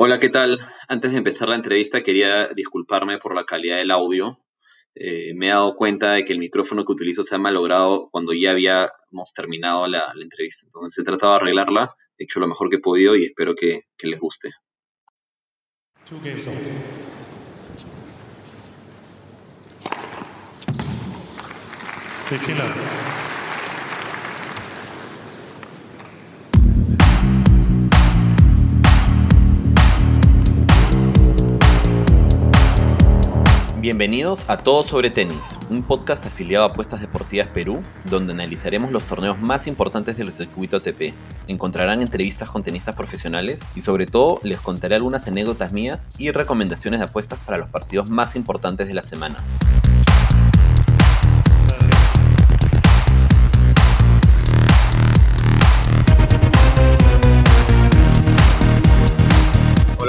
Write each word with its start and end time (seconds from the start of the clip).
Hola, 0.00 0.20
¿qué 0.20 0.28
tal? 0.28 0.60
Antes 0.86 1.10
de 1.10 1.18
empezar 1.18 1.48
la 1.48 1.56
entrevista 1.56 2.04
quería 2.04 2.46
disculparme 2.54 3.18
por 3.18 3.34
la 3.34 3.42
calidad 3.42 3.78
del 3.78 3.90
audio. 3.90 4.38
Eh, 4.94 5.34
me 5.34 5.46
he 5.46 5.50
dado 5.50 5.74
cuenta 5.74 6.12
de 6.12 6.24
que 6.24 6.32
el 6.32 6.38
micrófono 6.38 6.84
que 6.84 6.92
utilizo 6.92 7.24
se 7.24 7.34
ha 7.34 7.38
malogrado 7.38 8.08
cuando 8.12 8.32
ya 8.32 8.52
habíamos 8.52 9.32
terminado 9.34 9.88
la, 9.88 10.12
entrevista. 10.22 10.66
Entonces 10.66 10.96
he 11.00 11.04
tratado 11.04 11.32
de 11.32 11.38
arreglarla, 11.38 11.96
he 12.16 12.22
hecho 12.22 12.38
lo 12.38 12.46
mejor 12.46 12.70
que 12.70 12.76
he 12.76 12.80
podido 12.80 13.16
y 13.16 13.24
espero 13.24 13.56
que, 13.56 13.88
que 13.96 14.06
les 14.06 14.20
guste. 14.20 14.50
Bienvenidos 33.80 34.44
a 34.48 34.56
Todo 34.56 34.82
sobre 34.82 35.08
Tenis, 35.08 35.56
un 35.70 35.84
podcast 35.84 36.26
afiliado 36.26 36.64
a 36.64 36.68
Apuestas 36.70 37.00
Deportivas 37.00 37.46
Perú, 37.46 37.80
donde 38.10 38.32
analizaremos 38.32 38.90
los 38.90 39.04
torneos 39.04 39.40
más 39.40 39.68
importantes 39.68 40.16
del 40.16 40.32
circuito 40.32 40.78
ATP. 40.78 41.14
Encontrarán 41.46 42.02
entrevistas 42.02 42.50
con 42.50 42.64
tenistas 42.64 42.96
profesionales 42.96 43.64
y 43.76 43.82
sobre 43.82 44.06
todo 44.06 44.40
les 44.42 44.58
contaré 44.58 44.96
algunas 44.96 45.28
anécdotas 45.28 45.72
mías 45.72 46.10
y 46.18 46.32
recomendaciones 46.32 46.98
de 46.98 47.06
apuestas 47.06 47.38
para 47.38 47.56
los 47.56 47.68
partidos 47.68 48.10
más 48.10 48.34
importantes 48.34 48.88
de 48.88 48.94
la 48.94 49.02
semana. 49.02 49.36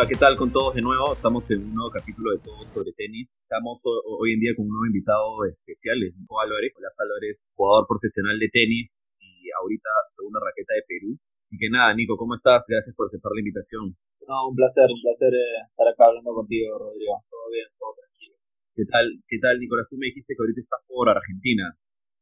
¿Qué 0.10 0.18
tal 0.18 0.34
con 0.34 0.50
todos 0.50 0.74
de 0.74 0.82
nuevo? 0.82 1.14
Estamos 1.14 1.46
en 1.54 1.70
un 1.70 1.74
nuevo 1.78 1.94
capítulo 1.94 2.34
de 2.34 2.42
Todo 2.42 2.58
sobre 2.66 2.90
Tenis. 2.98 3.46
Estamos 3.46 3.78
hoy 3.86 4.34
en 4.34 4.42
día 4.42 4.58
con 4.58 4.66
un 4.66 4.74
nuevo 4.74 4.90
invitado 4.90 5.46
especial, 5.46 6.02
es 6.02 6.18
Nico 6.18 6.42
Álvarez. 6.42 6.74
Hola 6.74 6.90
Álvarez, 6.98 7.54
jugador 7.54 7.86
profesional 7.86 8.34
de 8.42 8.50
tenis 8.50 9.06
y 9.22 9.54
ahorita 9.54 9.86
segunda 10.10 10.42
raqueta 10.42 10.74
de 10.74 10.82
Perú. 10.90 11.14
Así 11.14 11.62
que 11.62 11.70
nada, 11.70 11.94
Nico, 11.94 12.18
¿cómo 12.18 12.34
estás? 12.34 12.66
Gracias 12.66 12.90
por 12.98 13.06
aceptar 13.06 13.38
la 13.38 13.42
invitación. 13.46 13.94
No, 14.26 14.50
un 14.50 14.58
placer, 14.58 14.90
un 14.90 14.98
placer 14.98 15.30
eh, 15.30 15.62
estar 15.62 15.86
acá 15.86 16.10
hablando 16.10 16.34
contigo, 16.34 16.74
Rodrigo. 16.74 17.14
Todo 17.30 17.46
bien, 17.54 17.70
todo 17.78 17.94
tranquilo. 17.94 18.34
¿Qué 18.74 18.90
tal, 18.90 19.06
qué 19.30 19.38
tal, 19.38 19.62
Nicolás? 19.62 19.86
Tú 19.94 20.02
me 20.02 20.10
dijiste 20.10 20.34
que 20.34 20.42
ahorita 20.42 20.66
estás 20.66 20.82
por 20.90 21.06
Argentina, 21.06 21.70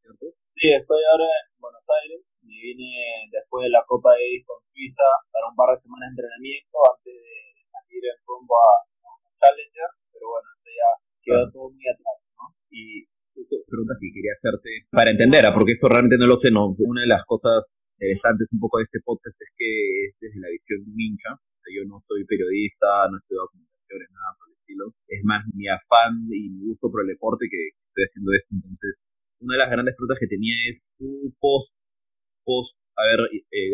¿cierto? 0.04 0.36
Sí, 0.60 0.76
estoy 0.76 1.00
ahora 1.08 1.24
en 1.24 1.56
Buenos 1.56 1.88
Aires. 2.04 2.36
Me 2.44 2.52
vine 2.52 3.32
después 3.32 3.64
de 3.64 3.72
la 3.72 3.88
Copa 3.88 4.12
de 4.20 4.44
con 4.44 4.60
Suiza 4.60 5.08
para 5.32 5.48
un 5.48 5.56
par 5.56 5.72
de 5.72 5.80
semanas 5.80 6.12
de 6.12 6.20
entrenamiento 6.20 6.76
antes 6.84 7.16
de 7.16 7.47
salir 7.68 8.04
en 8.08 8.18
rumbo 8.24 8.56
a, 8.56 8.72
unos 9.04 9.34
challengers, 9.36 10.08
pero 10.12 10.32
bueno, 10.32 10.48
eso 10.56 10.70
ya 10.72 10.90
quedó 11.24 11.44
todo 11.52 11.68
muy 11.72 11.86
atrás, 11.88 12.32
¿no? 12.40 12.56
Y 12.72 13.08
preguntas 13.68 13.98
que 14.02 14.10
quería 14.10 14.34
hacerte 14.34 14.70
para 14.90 15.12
entender, 15.12 15.46
¿ah? 15.46 15.54
porque 15.54 15.78
esto 15.78 15.88
realmente 15.88 16.18
no 16.18 16.26
lo 16.26 16.38
sé, 16.38 16.50
no. 16.50 16.74
Una 16.80 17.02
de 17.02 17.12
las 17.14 17.24
cosas 17.26 17.90
interesantes 18.00 18.50
un 18.54 18.60
poco 18.60 18.80
de 18.80 18.90
este 18.90 19.00
podcast 19.04 19.38
es 19.38 19.52
que 19.54 19.70
es 20.10 20.16
desde 20.20 20.40
la 20.42 20.50
visión 20.50 20.82
de 20.84 20.90
un 20.90 21.00
hincha. 21.00 21.32
yo 21.70 21.84
no 21.86 22.02
soy 22.08 22.26
periodista, 22.26 23.06
no 23.12 23.18
estudio 23.18 23.46
comunicaciones, 23.52 24.10
nada 24.10 24.34
por 24.40 24.50
el 24.50 24.56
estilo. 24.58 24.86
Es 25.08 25.22
más 25.24 25.46
mi 25.54 25.68
afán 25.68 26.26
y 26.32 26.50
mi 26.50 26.66
gusto 26.66 26.90
por 26.90 27.06
el 27.06 27.14
deporte 27.14 27.46
que 27.46 27.78
estoy 27.94 28.04
haciendo 28.10 28.32
esto. 28.34 28.52
Entonces, 28.56 29.06
una 29.40 29.54
de 29.54 29.62
las 29.62 29.70
grandes 29.70 29.94
preguntas 29.94 30.18
que 30.20 30.32
tenía 30.34 30.56
es 30.66 30.90
un 30.98 31.30
post, 31.38 31.78
post 32.42 32.80
haber, 32.98 33.30
eh, 33.54 33.70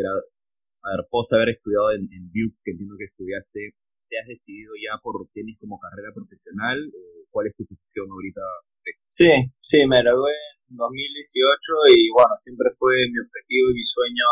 a 0.83 0.87
ver, 0.95 1.07
post 1.09 1.31
haber 1.33 1.49
estudiado 1.55 1.91
en, 1.91 2.11
en 2.11 2.27
Duke, 2.27 2.59
que 2.63 2.71
entiendo 2.71 2.95
que 2.99 3.07
estudiaste, 3.07 3.75
¿te 4.09 4.19
has 4.19 4.27
decidido 4.27 4.75
ya 4.75 4.99
por 5.01 5.15
tenis 5.33 5.57
como 5.59 5.79
carrera 5.79 6.11
profesional? 6.13 6.77
¿Cuál 7.31 7.47
es 7.47 7.55
tu 7.55 7.65
posición 7.65 8.05
ahorita? 8.11 8.41
Sí, 9.07 9.31
sí, 9.57 9.87
me 9.87 9.97
gradué 10.03 10.35
en 10.69 10.75
2018 10.77 11.97
y 11.97 12.11
bueno, 12.11 12.35
siempre 12.35 12.69
fue 12.77 12.93
mi 13.09 13.17
objetivo 13.17 13.71
y 13.71 13.79
mi 13.79 13.85
sueño 13.85 14.27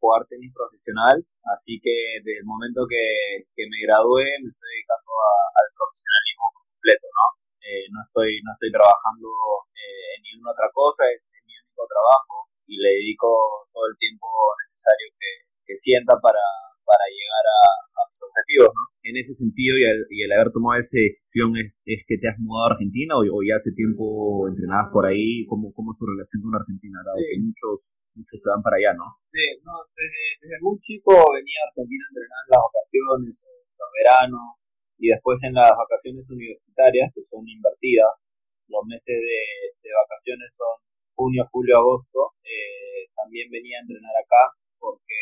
jugar 0.00 0.24
tenis 0.28 0.52
profesional, 0.54 1.20
así 1.52 1.80
que 1.82 2.22
desde 2.22 2.40
el 2.40 2.46
momento 2.46 2.86
que, 2.88 3.44
me 3.66 3.80
gradué 3.84 4.24
me 4.40 4.48
estoy 4.48 4.68
dedicando 4.72 5.12
al 5.56 5.68
profesionalismo 5.74 6.46
completo, 6.52 7.06
¿no? 7.10 7.26
Eh, 7.66 7.84
no 7.90 7.98
estoy 7.98 8.38
no 8.46 8.52
estoy 8.54 8.70
trabajando 8.70 9.26
eh, 9.74 10.16
en 10.16 10.20
ninguna 10.22 10.54
otra 10.54 10.70
cosa, 10.70 11.02
es 11.10 11.32
mi 11.42 11.52
único 11.58 11.82
trabajo 11.88 12.46
y 12.68 12.78
le 12.78 13.02
dedico 13.02 13.28
todo 13.72 13.88
el 13.90 13.96
tiempo 13.98 14.28
necesario 14.62 15.10
que, 15.18 15.45
que 15.66 15.74
sienta 15.74 16.14
para, 16.22 16.40
para 16.86 17.04
llegar 17.10 17.44
a, 17.50 17.60
a 17.98 18.02
mis 18.06 18.20
objetivos, 18.22 18.70
¿no? 18.70 18.82
En 19.02 19.14
ese 19.18 19.34
sentido, 19.34 19.74
y 19.78 19.84
el, 19.84 20.00
y 20.10 20.18
el 20.22 20.32
haber 20.32 20.54
tomado 20.54 20.78
esa 20.78 20.98
decisión, 20.98 21.54
¿es, 21.58 21.82
es 21.86 22.06
que 22.06 22.18
te 22.18 22.30
has 22.30 22.38
mudado 22.38 22.70
a 22.70 22.72
Argentina 22.74 23.18
o, 23.18 23.42
ya 23.42 23.58
hace 23.58 23.74
tiempo 23.74 24.46
entrenabas 24.46 24.90
por 24.94 25.06
ahí? 25.06 25.46
¿Cómo, 25.46 25.74
cómo 25.74 25.92
es 25.94 25.98
tu 25.98 26.06
relación 26.06 26.42
con 26.42 26.54
Argentina? 26.54 27.02
Dado 27.02 27.18
que 27.18 27.38
muchos, 27.42 28.02
muchos 28.14 28.38
se 28.38 28.50
van 28.50 28.62
para 28.62 28.78
allá, 28.78 28.94
¿no? 28.94 29.06
Sí, 29.34 29.46
no, 29.66 29.74
desde, 29.94 30.24
desde 30.42 30.58
muy 30.62 30.78
chico 30.78 31.10
venía 31.34 31.58
a 31.62 31.68
Argentina 31.70 32.02
a 32.02 32.10
entrenar 32.14 32.40
en 32.46 32.50
las 32.54 32.62
vacaciones, 32.66 33.34
los 33.78 33.90
veranos, 33.94 34.54
y 34.96 35.04
después 35.12 35.38
en 35.44 35.54
las 35.54 35.70
vacaciones 35.70 36.24
universitarias, 36.30 37.12
que 37.14 37.22
son 37.22 37.42
invertidas. 37.46 38.30
Los 38.66 38.82
meses 38.90 39.14
de, 39.14 39.42
de 39.78 39.90
vacaciones 39.94 40.50
son 40.50 40.82
junio, 41.14 41.46
julio, 41.52 41.78
agosto. 41.78 42.34
Eh, 42.42 43.06
también 43.14 43.46
venía 43.50 43.78
a 43.78 43.82
entrenar 43.86 44.14
acá 44.18 44.50
porque 44.78 45.18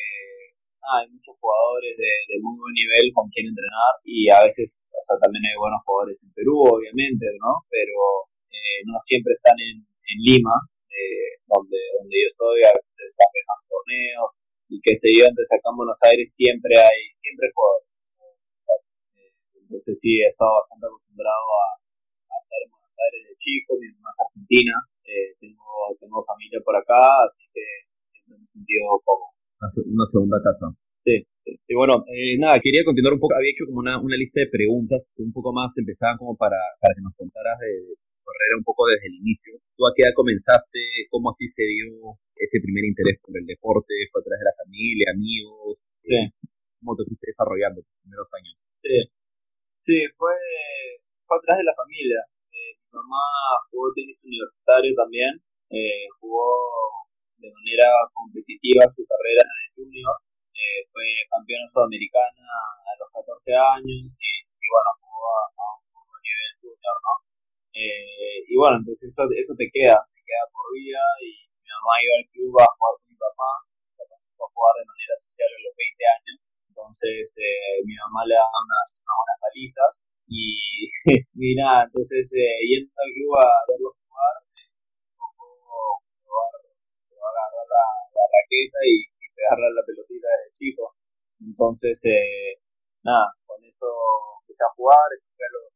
hay 0.84 1.08
muchos 1.08 1.34
jugadores 1.40 1.96
de, 1.96 2.36
muy 2.44 2.56
buen 2.60 2.74
nivel 2.76 3.08
con 3.16 3.24
quien 3.32 3.48
entrenar 3.48 3.92
y 4.04 4.28
a 4.28 4.44
veces, 4.44 4.84
o 4.84 5.00
sea, 5.00 5.16
también 5.16 5.44
hay 5.48 5.56
buenos 5.56 5.80
jugadores 5.84 6.20
en 6.24 6.30
Perú, 6.36 6.60
obviamente, 6.60 7.24
¿no? 7.40 7.64
Pero 7.72 8.28
eh, 8.52 8.84
no 8.84 9.00
siempre 9.00 9.32
están 9.32 9.56
en, 9.56 9.80
en 9.80 10.18
Lima, 10.20 10.56
eh, 10.92 11.40
donde, 11.48 11.80
donde 11.96 12.14
yo 12.20 12.28
estoy, 12.28 12.60
a 12.68 12.72
veces 12.74 13.08
se 13.08 13.24
dejando 13.24 13.64
torneos 13.64 14.32
y 14.68 14.76
que 14.84 14.92
se 14.92 15.08
yo, 15.08 15.24
antes 15.24 15.48
acá 15.52 15.72
en 15.72 15.80
Buenos 15.80 16.00
Aires 16.04 16.28
siempre 16.28 16.76
hay, 16.76 17.08
siempre 17.12 17.48
jugadores. 17.48 18.04
Entonces 19.56 19.98
sí, 19.98 20.20
he 20.20 20.28
estado 20.28 20.54
bastante 20.60 20.86
acostumbrado 20.86 21.48
a, 21.50 21.66
a 22.30 22.36
estar 22.38 22.60
en 22.60 22.70
Buenos 22.70 22.94
Aires 22.94 23.22
de 23.26 23.34
chico, 23.40 23.74
mi 23.80 23.88
mamá 23.90 24.12
es 24.12 24.20
argentina, 24.20 24.76
eh, 25.02 25.34
tengo, 25.40 25.66
tengo 25.98 26.22
familia 26.22 26.60
por 26.62 26.76
acá, 26.76 27.00
así 27.26 27.42
que 27.50 27.64
siempre 28.04 28.38
me 28.38 28.44
he 28.44 28.46
sentido 28.46 29.00
como 29.02 29.34
una 29.86 30.06
segunda 30.06 30.38
casa. 30.42 30.72
Sí, 31.04 31.20
Y 31.44 31.74
bueno, 31.76 32.00
eh, 32.08 32.40
nada, 32.40 32.56
quería 32.64 32.80
continuar 32.80 33.12
un 33.12 33.20
poco, 33.20 33.36
había 33.36 33.52
hecho 33.52 33.68
como 33.68 33.84
una, 33.84 34.00
una 34.00 34.16
lista 34.16 34.40
de 34.40 34.48
preguntas, 34.48 35.12
un 35.20 35.32
poco 35.32 35.52
más 35.52 35.76
empezaban 35.76 36.16
como 36.16 36.32
para, 36.36 36.56
para 36.80 36.96
que 36.96 37.04
nos 37.04 37.12
contaras 37.12 37.60
de 37.60 37.92
tu 37.92 38.24
carrera 38.24 38.56
un 38.56 38.64
poco 38.64 38.88
desde 38.88 39.12
el 39.12 39.20
inicio. 39.20 39.60
¿Tú 39.76 39.84
a 39.84 39.92
qué 39.92 40.08
edad 40.08 40.16
comenzaste? 40.16 40.80
¿Cómo 41.12 41.28
así 41.28 41.44
se 41.44 41.60
dio 41.60 42.16
ese 42.36 42.56
primer 42.64 42.88
interés 42.88 43.20
por 43.20 43.36
el 43.36 43.44
deporte? 43.44 43.92
¿Fue 44.08 44.20
a 44.20 44.24
través 44.24 44.40
de 44.40 44.48
la 44.48 44.60
familia, 44.64 45.06
amigos? 45.12 45.92
Sí. 46.00 46.16
¿Cómo 46.80 46.96
te 46.96 47.04
fuiste 47.04 47.28
desarrollando 47.28 47.84
tus 47.84 47.96
primeros 48.00 48.28
años? 48.32 48.56
Sí, 48.80 49.00
sí 49.76 49.96
fue, 50.16 50.36
fue 51.20 51.36
a 51.36 51.44
través 51.44 51.60
de 51.60 51.68
la 51.68 51.76
familia. 51.76 52.20
Eh, 52.48 52.80
mi 52.80 52.96
mamá 52.96 53.20
jugó 53.68 53.92
tenis 53.92 54.24
universitario 54.24 54.92
también, 54.96 55.36
eh, 55.68 56.08
jugó 56.16 56.48
de 57.44 57.52
manera 57.52 57.88
competitiva 58.16 58.88
su 58.88 59.04
carrera 59.04 59.44
en 59.44 59.60
el 59.60 59.70
junior. 59.76 60.16
Eh, 60.56 60.80
fue 60.88 61.04
campeona 61.28 61.66
sudamericana 61.68 62.48
a 62.88 62.92
los 62.96 63.08
14 63.12 63.52
años 63.52 64.08
y, 64.16 64.32
bueno, 64.64 64.90
jugó 65.04 65.28
a, 65.28 65.76
un 65.92 66.20
nivel 66.24 66.52
junior, 66.62 66.96
¿no? 67.04 67.14
Eh, 67.76 68.48
y 68.48 68.54
bueno, 68.56 68.80
entonces 68.80 69.12
eso, 69.12 69.28
eso 69.36 69.52
te 69.58 69.68
queda, 69.68 70.00
te 70.14 70.22
queda 70.24 70.44
por 70.48 70.72
vida 70.72 71.02
y 71.20 71.52
mi 71.60 71.68
mamá 71.68 72.00
iba 72.00 72.14
al 72.16 72.26
club 72.32 72.54
a 72.64 72.70
jugar 72.70 72.94
con 72.96 73.08
mi 73.12 73.18
papá, 73.18 73.50
empezó 73.98 74.46
a 74.46 74.52
jugar 74.54 74.72
de 74.80 74.88
manera 74.88 75.14
social 75.20 75.50
a 75.52 75.64
los 75.68 75.74
20 75.74 76.14
años, 76.16 76.40
entonces 76.70 77.22
eh, 77.42 77.82
mi 77.84 77.98
mamá 77.98 78.24
le 78.24 78.38
daba 78.38 78.56
unas, 78.62 78.88
unas 79.04 79.38
palizas 79.42 79.92
y, 80.30 80.54
y 81.34 81.50
nada, 81.58 81.90
entonces 81.90 82.30
yendo 82.30 82.94
al 82.94 83.10
club 83.12 83.36
a 83.36 83.46
verlo 83.68 83.90
jugar, 88.14 88.30
raqueta 88.30 88.78
y, 88.86 88.94
y 89.02 89.26
pegarle 89.34 89.74
la 89.74 89.82
pelotita 89.82 90.30
desde 90.30 90.54
chico. 90.54 90.94
Entonces, 91.42 91.98
eh, 92.06 92.62
nada, 93.02 93.34
con 93.44 93.58
eso 93.66 93.90
empecé 94.40 94.64
a 94.64 94.74
jugar, 94.78 95.02
a 95.02 95.48
los... 95.50 95.74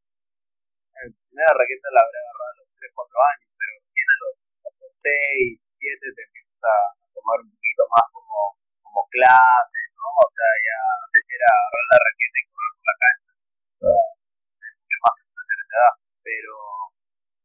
La 0.99 1.07
primera 1.07 1.53
raqueta 1.55 1.95
la 1.95 2.03
habré 2.03 2.19
agarrado 2.19 2.51
a 2.51 2.59
los 2.59 2.71
3, 2.75 2.91
4 2.95 3.31
años, 3.35 3.49
pero 3.55 3.71
recién 3.79 4.07
a 4.09 4.17
los, 4.19 4.39
a 4.67 4.71
los 4.83 4.93
6, 4.99 5.67
7 5.79 6.15
te 6.15 6.23
empiezas 6.27 6.61
a, 6.63 6.77
tomar 7.15 7.39
un 7.43 7.51
poquito 7.51 7.83
más 7.91 8.07
como, 8.15 8.39
como 8.83 9.01
clases, 9.11 9.87
¿no? 9.95 10.07
O 10.07 10.29
sea, 10.31 10.51
ya 10.63 10.79
antes 11.07 11.25
era 11.29 11.47
agarrar 11.47 11.87
la 11.91 11.99
raqueta 12.03 12.37
y 12.39 12.47
correr 12.51 12.73
por 12.79 12.87
la 12.89 12.97
cancha. 12.99 13.31
mucho 13.79 14.99
más 15.03 15.13
que 15.15 15.23
hacer 15.29 15.59
esa 15.59 15.77
edad. 15.79 15.95
Pero, 16.23 16.55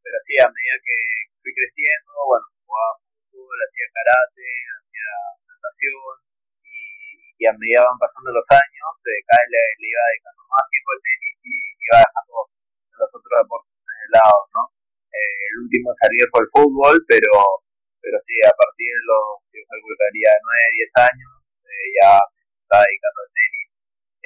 pero 0.02 0.18
sí, 0.26 0.34
a 0.42 0.50
medida 0.50 0.78
que 0.82 0.98
fui 1.42 1.52
creciendo, 1.54 2.10
bueno, 2.26 2.46
jugaba 2.66 2.94
fútbol, 3.30 3.58
hacía 3.66 3.88
karate, 3.94 4.50
natación 5.48 6.16
y, 6.64 7.44
a 7.44 7.54
medida 7.60 7.84
van 7.84 8.00
pasando 8.00 8.32
los 8.32 8.48
años 8.56 8.92
eh, 9.04 9.20
cada 9.28 9.44
vez 9.44 9.52
le, 9.52 9.88
iba 9.88 10.04
dedicando 10.16 10.42
más 10.48 10.66
tiempo 10.72 10.90
al 10.96 11.02
tenis 11.04 11.36
y 11.44 11.54
iba 11.60 11.98
dejando 12.00 12.36
los 13.04 13.12
otros 13.12 13.36
deportes 13.44 13.74
de 13.84 14.08
lado, 14.16 14.40
¿no? 14.56 14.64
Eh, 15.12 15.40
el 15.52 15.56
último 15.68 15.92
salir 15.92 16.24
fue 16.32 16.42
el 16.42 16.50
fútbol, 16.56 16.96
pero 17.04 17.64
pero 18.04 18.20
sí, 18.20 18.36
a 18.44 18.52
partir 18.52 18.92
de 18.92 19.04
los, 19.08 19.40
yo 19.56 19.64
calcularía 19.64 20.28
9, 20.36 20.76
10 20.76 21.08
años, 21.08 21.40
eh, 21.64 21.88
ya 22.04 22.12
me 22.20 22.60
estaba 22.60 22.84
dedicando 22.84 23.20
al 23.24 23.32
tenis 23.32 23.70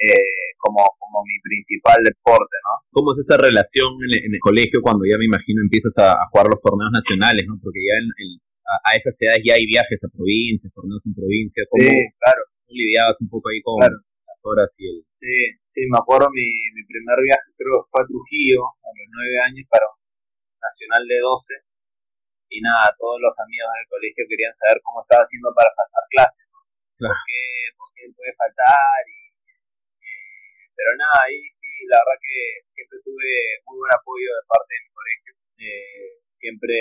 eh, 0.02 0.50
como, 0.58 0.82
como 0.98 1.22
mi 1.22 1.38
principal 1.38 2.02
deporte, 2.02 2.56
¿no? 2.66 2.74
¿Cómo 2.90 3.14
es 3.14 3.22
esa 3.22 3.38
relación 3.38 3.94
en, 4.02 4.34
el 4.34 4.42
colegio 4.42 4.82
cuando 4.82 5.06
ya 5.06 5.14
me 5.14 5.30
imagino 5.30 5.62
empiezas 5.62 5.94
a, 6.02 6.18
jugar 6.34 6.50
los 6.50 6.58
torneos 6.58 6.90
nacionales, 6.90 7.46
¿no? 7.46 7.54
Porque 7.62 7.78
ya 7.78 7.94
en, 8.02 8.42
a, 8.68 8.90
esas 8.94 9.16
edades 9.20 9.40
ya 9.44 9.54
hay 9.54 9.64
viajes 9.64 10.04
a 10.04 10.08
provincias, 10.12 10.72
torneos 10.72 11.04
en 11.06 11.14
provincia. 11.14 11.64
¿Cómo, 11.70 11.88
sí, 11.88 11.96
claro. 12.20 12.42
lidiabas 12.68 13.16
un 13.24 13.28
poco 13.28 13.48
ahí 13.48 13.60
con 13.64 13.80
las 13.80 14.40
horas 14.44 14.70
y 14.78 14.84
el...? 14.88 15.04
Sí, 15.18 15.36
sí, 15.72 15.80
me 15.88 15.98
acuerdo 15.98 16.28
mi, 16.30 16.46
mi 16.76 16.84
primer 16.84 17.18
viaje, 17.24 17.48
creo 17.56 17.82
fue 17.90 18.02
a 18.02 18.06
Trujillo, 18.06 18.62
a 18.84 18.90
los 18.92 19.08
9 19.08 19.48
años, 19.50 19.64
para 19.66 19.84
un 19.88 19.98
nacional 20.60 21.02
de 21.08 21.18
12 21.18 21.68
y 22.48 22.60
nada, 22.64 22.88
todos 22.96 23.20
los 23.20 23.34
amigos 23.44 23.68
del 23.76 23.88
colegio 23.92 24.24
querían 24.24 24.54
saber 24.56 24.80
cómo 24.80 25.00
estaba 25.04 25.20
haciendo 25.20 25.52
para 25.52 25.68
faltar 25.68 26.04
clases, 26.08 26.44
¿no? 26.48 26.60
¿Por, 26.96 27.16
qué, 27.28 27.42
¿Por, 27.76 27.88
qué, 27.92 28.08
puede 28.16 28.32
faltar? 28.32 29.04
Y, 29.04 29.20
eh, 30.00 30.64
pero 30.72 30.96
nada, 30.96 31.28
ahí 31.28 31.44
sí, 31.44 31.68
la 31.92 32.00
verdad 32.00 32.18
que 32.24 32.64
siempre 32.64 32.98
tuve 33.04 33.60
muy 33.68 33.76
buen 33.84 33.92
apoyo 33.92 34.28
de 34.32 34.48
parte 34.48 34.72
de 34.72 34.80
mi 34.80 34.90
colegio. 34.96 35.32
Eh, 35.60 36.10
siempre, 36.24 36.76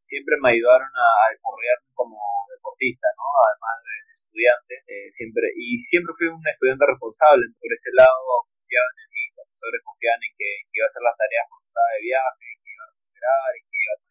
siempre 0.00 0.34
me 0.40 0.56
ayudaron 0.56 0.88
a, 0.88 1.28
desarrollarme 1.30 1.92
como 1.94 2.16
deportista, 2.48 3.06
¿no? 3.14 3.28
Además 3.46 3.76
de 3.84 3.94
estudiante, 4.10 4.74
eh, 4.88 5.06
siempre, 5.12 5.46
y 5.54 5.76
siempre 5.76 6.16
fui 6.16 6.26
un 6.26 6.42
estudiante 6.42 6.88
responsable, 6.88 7.52
por 7.60 7.70
ese 7.70 7.92
lado 7.94 8.48
confiaban 8.50 8.96
en 8.96 9.08
mí, 9.12 9.22
los 9.36 9.46
profesores 9.46 9.80
confiaban 9.84 10.22
en 10.24 10.32
que, 10.34 10.50
iba 10.72 10.84
a 10.84 10.90
hacer 10.90 11.04
las 11.04 11.16
tareas 11.20 11.44
cuando 11.46 11.66
estaba 11.68 11.90
de 11.94 12.02
viaje, 12.02 12.46
que 12.64 12.70
iba 12.72 12.84
a 12.84 12.90
recuperar 12.90 13.48
y 13.54 13.60
que 13.68 13.76
iba 13.76 13.92
a 13.94 14.10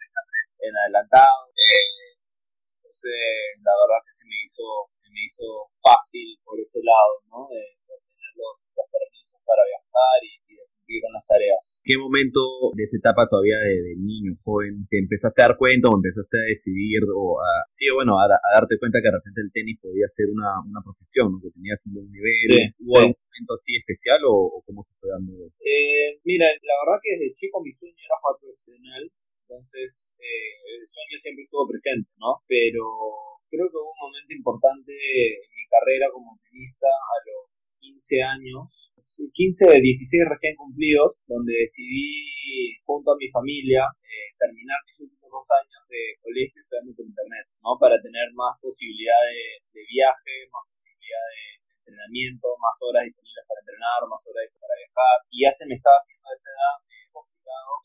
en 0.62 0.74
adelantado. 0.78 1.50
Entonces, 2.78 3.62
la 3.64 3.74
verdad 3.86 4.02
que 4.04 4.12
se 4.12 4.26
me 4.26 4.38
hizo, 4.44 4.66
se 4.92 5.08
me 5.14 5.22
hizo 5.24 5.46
fácil 5.80 6.36
por 6.44 6.60
ese 6.60 6.80
lado, 6.84 7.24
¿no? 7.30 7.48
De, 7.48 7.78
tener 7.88 8.34
los, 8.36 8.70
permisos 8.76 9.40
para 9.46 9.64
viajar 9.64 10.20
y, 10.26 10.36
de 10.36 10.39
las 11.20 11.28
tareas. 11.28 11.84
¿Qué 11.84 12.00
momento 12.00 12.72
de 12.72 12.88
esa 12.88 12.96
etapa 12.96 13.28
todavía 13.28 13.60
de, 13.60 14.00
niño, 14.00 14.40
joven, 14.40 14.88
te 14.88 14.98
empezaste 15.04 15.44
a 15.44 15.52
dar 15.52 15.58
cuenta 15.60 15.92
o 15.92 16.00
empezaste 16.00 16.40
a 16.40 16.48
decidir 16.48 17.04
o 17.12 17.44
a, 17.44 17.68
sí, 17.68 17.92
bueno, 17.92 18.16
a, 18.16 18.32
darte 18.32 18.80
cuenta 18.80 19.04
que 19.04 19.12
de 19.12 19.18
repente 19.20 19.44
el 19.44 19.52
tenis 19.52 19.78
podía 19.84 20.08
ser 20.08 20.32
una, 20.32 20.64
una 20.64 20.80
profesión, 20.80 21.36
¿no? 21.36 21.44
que 21.44 21.52
tenías 21.52 21.84
un 21.92 22.00
buen 22.00 22.08
nivel? 22.08 22.72
¿Hubo 22.80 23.12
un 23.12 23.16
momento 23.20 23.52
así 23.60 23.76
especial 23.76 24.24
o, 24.24 24.64
cómo 24.64 24.80
se 24.80 24.96
fue 24.96 25.12
dando? 25.12 25.36
Eh, 25.60 26.24
mira, 26.24 26.48
la 26.48 26.76
verdad 26.88 27.04
que 27.04 27.20
desde 27.20 27.36
chico 27.36 27.60
mi 27.60 27.76
sueño 27.76 28.00
era 28.00 28.16
jugar 28.24 28.40
profesional 28.40 29.04
entonces, 29.50 30.14
eh, 30.22 30.78
el 30.78 30.86
sueño 30.86 31.18
siempre 31.18 31.42
estuvo 31.42 31.66
presente, 31.66 32.06
¿no? 32.22 32.46
Pero 32.46 32.86
creo 33.50 33.66
que 33.66 33.78
hubo 33.82 33.90
un 33.98 34.14
momento 34.14 34.30
importante 34.30 34.94
en 34.94 35.59
carrera 35.70 36.10
como 36.12 36.36
tenista 36.42 36.90
a 36.90 37.16
los 37.24 37.78
15 37.80 38.22
años, 38.26 38.92
15, 38.98 39.80
16 39.80 40.26
recién 40.28 40.58
cumplidos, 40.58 41.22
donde 41.26 41.54
decidí, 41.64 42.78
junto 42.84 43.14
a 43.14 43.18
mi 43.18 43.30
familia, 43.30 43.86
eh, 44.02 44.34
terminar 44.38 44.82
mis 44.86 45.00
últimos 45.00 45.30
dos 45.30 45.48
años 45.54 45.82
de 45.90 46.18
colegio 46.22 46.60
estudiando 46.60 46.94
por 46.98 47.06
internet, 47.06 47.46
¿no? 47.62 47.78
Para 47.78 48.02
tener 48.02 48.34
más 48.34 48.58
posibilidad 48.60 49.22
de, 49.30 49.62
de 49.74 49.82
viaje, 49.86 50.50
más 50.50 50.66
posibilidad 50.70 51.26
de 51.30 51.46
entrenamiento, 51.86 52.54
más 52.58 52.76
horas 52.86 53.06
disponibles 53.06 53.46
para 53.46 53.62
entrenar, 53.62 54.00
más 54.10 54.22
horas 54.30 54.46
para 54.58 54.76
viajar. 54.78 55.16
Y 55.30 55.46
ya 55.46 55.52
se 55.54 55.66
me 55.66 55.74
estaba 55.74 55.98
haciendo 55.98 56.30
esa 56.30 56.50
edad 56.50 56.78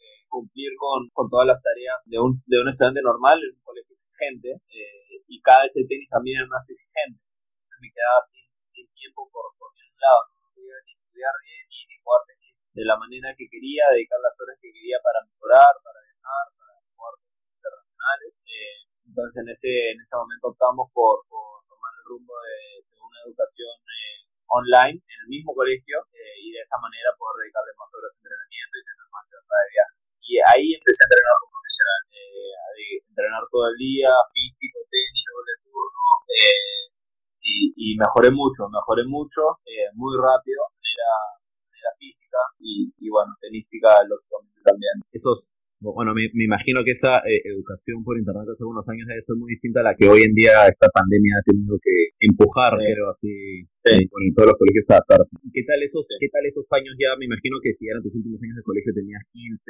eh, 0.04 0.26
cumplir 0.28 0.74
con, 0.76 1.08
con, 1.12 1.30
todas 1.30 1.46
las 1.46 1.62
tareas 1.62 2.02
de 2.06 2.18
un, 2.18 2.42
de 2.46 2.60
un 2.60 2.68
estudiante 2.68 3.00
normal 3.00 3.38
en 3.38 3.54
un 3.54 3.62
colegio 3.62 3.94
exigente 3.94 4.50
eh, 4.50 5.22
y 5.28 5.40
cada 5.40 5.62
vez 5.62 5.76
el 5.76 5.86
tenis 5.86 6.10
también 6.10 6.42
es 6.42 6.48
más 6.48 6.68
exigente. 6.68 7.22
Me 7.80 7.90
quedaba 7.90 8.20
sin, 8.22 8.46
sin 8.64 8.86
tiempo 8.94 9.28
por, 9.30 9.50
por 9.58 9.70
un 9.72 9.98
lado. 9.98 10.22
No 10.40 10.48
podía 10.54 10.78
ni 10.84 10.92
estudiar 10.92 11.34
ni, 11.44 11.54
ni, 11.88 11.96
jugar 12.02 12.20
tenis 12.28 12.70
de 12.74 12.84
la 12.84 12.96
manera 12.96 13.34
que 13.36 13.48
quería, 13.48 13.88
dedicar 13.90 14.20
las 14.20 14.36
horas 14.40 14.58
que 14.60 14.68
quería 14.70 15.00
para 15.00 15.24
mejorar, 15.24 15.72
para 15.80 15.98
viajar, 16.04 16.44
para 16.58 16.72
jugar 16.94 17.12
tenis 17.24 17.48
internacionales. 17.54 18.32
Eh, 18.44 18.76
entonces 19.08 19.36
en 19.40 19.48
ese, 19.48 19.72
en 19.94 19.98
ese 20.00 20.14
momento 20.16 20.52
optamos 20.52 20.90
por, 20.92 21.24
por 21.28 21.64
tomar 21.66 21.92
el 21.96 22.04
rumbo 22.04 22.34
de, 22.44 22.84
de 22.84 22.96
una 23.00 23.18
educación 23.24 23.72
online 24.54 25.02
en 25.02 25.18
el 25.24 25.28
mismo 25.28 25.50
colegio 25.54 25.98
y 26.14 26.52
de 26.52 26.60
esa 26.60 26.78
manera 26.78 27.10
poder 27.18 27.42
dedicarle 27.42 27.74
más 27.74 27.90
horas 27.90 28.12
de 28.14 28.22
entrenamiento 28.22 28.74
y 28.78 28.84
tener 28.86 29.06
más 29.10 29.24
de 29.26 29.38
viajes. 29.74 30.02
Y 30.22 30.32
ahí 30.46 30.66
empecé 30.78 31.02
a 31.02 31.08
entrenar 31.10 31.34
como 31.42 31.58
profesional, 31.58 32.02
eh, 32.14 32.52
a 32.54 32.68
entrenar 33.10 33.42
todo 33.50 33.64
el 33.72 33.76
día, 33.80 34.10
físico, 34.30 34.78
tenis, 34.86 35.24
doble 35.26 35.54
turno, 35.64 36.04
eh, 36.30 36.93
y, 37.44 37.72
y, 37.76 37.96
mejoré 37.96 38.30
mucho, 38.30 38.68
mejoré 38.72 39.04
mucho, 39.06 39.60
eh, 39.68 39.92
muy 39.94 40.16
rápido, 40.16 40.60
era 40.80 41.10
manera 41.68 41.92
física 41.98 42.40
y, 42.58 42.92
y 42.98 43.10
bueno, 43.10 43.32
tenística 43.40 43.88
lógicamente 44.08 44.60
también. 44.64 45.04
Esos 45.12 45.54
bueno, 45.92 46.14
me, 46.16 46.24
imagino 46.32 46.80
que 46.80 46.96
esa 46.96 47.20
eh, 47.28 47.44
educación 47.44 48.00
por 48.00 48.16
internet 48.16 48.48
hace 48.48 48.64
unos 48.64 48.88
años 48.88 49.04
debe 49.04 49.20
ser 49.20 49.36
muy 49.36 49.52
distinta 49.52 49.84
a 49.84 49.92
la 49.92 49.94
que 49.94 50.08
hoy 50.08 50.24
en 50.24 50.32
día 50.32 50.64
esta 50.64 50.88
pandemia 50.88 51.36
ha 51.36 51.44
tenido 51.44 51.76
que 51.76 52.16
empujar, 52.24 52.72
pero 52.80 53.12
así, 53.12 53.68
con 53.84 54.22
todos 54.32 54.56
los 54.56 54.56
colegios 54.56 54.88
adaptarse. 54.88 55.36
¿Qué 55.52 55.60
tal 55.68 55.82
esos, 55.84 56.08
qué 56.08 56.28
tal 56.32 56.40
esos 56.48 56.64
años 56.72 56.96
ya? 56.96 57.12
Me 57.20 57.28
imagino 57.28 57.60
que 57.60 57.76
si 57.76 57.84
eran 57.84 58.00
tus 58.00 58.14
últimos 58.16 58.40
años 58.40 58.56
de 58.56 58.64
colegio 58.64 58.96
tenías 58.96 59.20
15, 59.28 59.60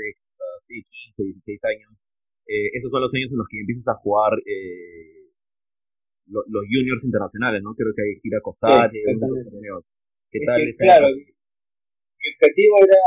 así, 0.63 0.87
15, 1.19 1.35
16 1.51 1.65
años. 1.67 1.91
Eh, 2.47 2.79
esos 2.79 2.95
son 2.95 3.01
los 3.03 3.11
años 3.11 3.33
en 3.33 3.39
los 3.41 3.49
que 3.51 3.59
empiezas 3.59 3.89
a 3.89 3.99
jugar 3.99 4.39
eh, 4.47 5.24
los 6.27 6.65
juniors 6.67 7.05
internacionales, 7.05 7.63
¿no? 7.63 7.75
Creo 7.75 7.93
que 7.95 8.03
hay 8.03 8.21
que 8.21 8.29
ir 8.29 8.37
a 8.37 8.41
COSAT, 8.41 8.91
¿Qué 8.91 10.41
tal? 10.47 10.61
claro, 10.79 11.07
mi 11.15 12.27
objetivo 12.33 12.75
era 12.83 12.99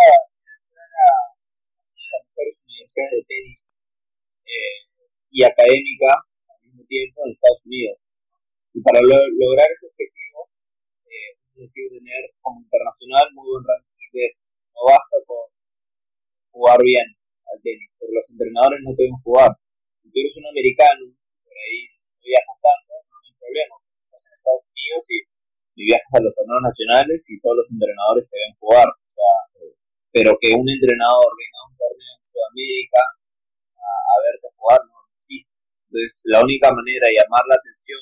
de 3.05 3.21
tenis 3.27 3.77
eh, 4.45 4.89
y 5.29 5.43
académica 5.43 6.25
al 6.49 6.59
mismo 6.63 6.83
tiempo 6.87 7.21
en 7.25 7.31
Estados 7.31 7.61
Unidos. 7.65 8.13
Y 8.73 8.81
para 8.81 9.01
lograr 9.01 9.67
ese 9.69 9.87
objetivo, 9.87 10.49
eh, 11.05 11.37
es 11.53 11.59
decir, 11.61 11.89
tener 11.89 12.33
como 12.41 12.61
internacional 12.61 13.29
muy 13.33 13.45
buen 13.45 13.63
ranking 13.65 14.09
de 14.13 14.25
no 14.73 14.81
basta 14.85 15.17
con 15.25 15.45
jugar 16.53 16.81
bien 16.81 17.07
al 17.53 17.61
tenis, 17.61 17.95
porque 17.99 18.13
los 18.13 18.29
entrenadores 18.31 18.81
no 18.81 18.95
pueden 18.95 19.17
jugar. 19.21 19.51
Si 20.01 20.09
tú 20.09 20.17
eres 20.17 20.37
un 20.37 20.47
americano, 20.47 21.05
por 21.43 21.53
ahí 21.53 21.85
no 22.17 22.25
viajas 22.25 22.57
tanto, 22.61 22.86
problema. 23.47 23.75
Estás 24.03 24.27
en 24.27 24.33
Estados 24.35 24.65
Unidos 24.67 25.03
y, 25.15 25.17
viajas 25.77 26.09
a 26.17 26.23
los 26.25 26.33
torneos 26.33 26.63
nacionales 26.65 27.21
y 27.29 27.37
todos 27.37 27.61
los 27.61 27.69
entrenadores 27.69 28.25
te 28.25 28.33
ven 28.33 28.57
jugar. 28.57 28.89
O 28.89 29.09
sea, 29.13 29.33
pero 30.09 30.33
que 30.41 30.49
un 30.57 30.65
entrenador 30.65 31.29
venga 31.37 31.57
a 31.61 31.67
un 31.69 31.77
torneo 31.77 32.15
Sudamérica 32.17 33.01
a, 33.77 33.85
a, 33.85 34.13
verte 34.25 34.49
jugar 34.57 34.81
no 34.89 34.97
existe. 35.13 35.53
Entonces, 35.85 36.25
la 36.25 36.41
única 36.41 36.73
manera 36.73 37.05
de 37.05 37.17
llamar 37.21 37.45
la 37.45 37.61
atención 37.61 38.01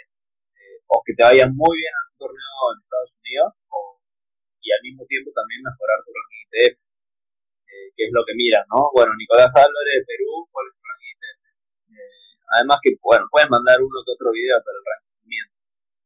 es 0.00 0.32
eh, 0.56 0.80
o 0.88 1.04
que 1.04 1.12
te 1.12 1.20
vaya 1.20 1.44
muy 1.52 1.74
bien 1.76 1.92
a 1.92 2.02
un 2.08 2.16
torneo 2.16 2.60
en 2.72 2.80
Estados 2.80 3.12
Unidos 3.12 3.52
o, 3.68 4.00
y 4.64 4.72
al 4.72 4.80
mismo 4.80 5.04
tiempo 5.04 5.28
también 5.36 5.60
mejorar 5.60 6.00
tu 6.00 6.16
ranking 6.16 6.48
ITF, 6.48 6.74
eh, 6.80 7.88
que 7.92 8.02
es 8.08 8.12
lo 8.16 8.24
que 8.24 8.32
miran, 8.40 8.64
¿no? 8.72 8.88
Bueno, 8.96 9.12
Nicolás 9.20 9.52
Álvarez 9.52 10.00
de 10.00 10.08
Perú, 10.08 10.48
¿cuál 10.48 10.64
es 10.64 10.79
además 12.50 12.78
que, 12.82 12.98
bueno, 13.00 13.26
puedes 13.30 13.50
mandar 13.50 13.78
uno 13.78 14.02
que 14.04 14.12
otro 14.14 14.30
video 14.34 14.58
para 14.62 14.76
el 14.78 14.84
ranking 14.84 15.10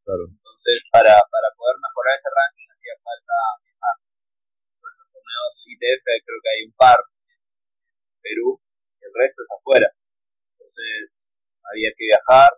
Claro. 0.05 0.25
Entonces, 0.29 0.85
para, 0.93 1.17
para 1.17 1.49
poder 1.57 1.77
mejorar 1.81 2.13
ese 2.13 2.29
ranking 2.29 2.69
hacía 2.69 2.93
falta 3.01 3.37
viajar. 3.65 3.97
los 4.85 5.09
torneos 5.09 5.55
ITF 5.65 6.05
creo 6.29 6.41
que 6.45 6.53
hay 6.53 6.61
un 6.69 6.75
par 6.77 7.01
Perú, 8.21 8.61
el 9.01 9.13
resto 9.13 9.41
es 9.45 9.51
afuera. 9.53 9.89
Entonces 10.57 11.29
había 11.65 11.93
que 11.97 12.05
viajar 12.09 12.53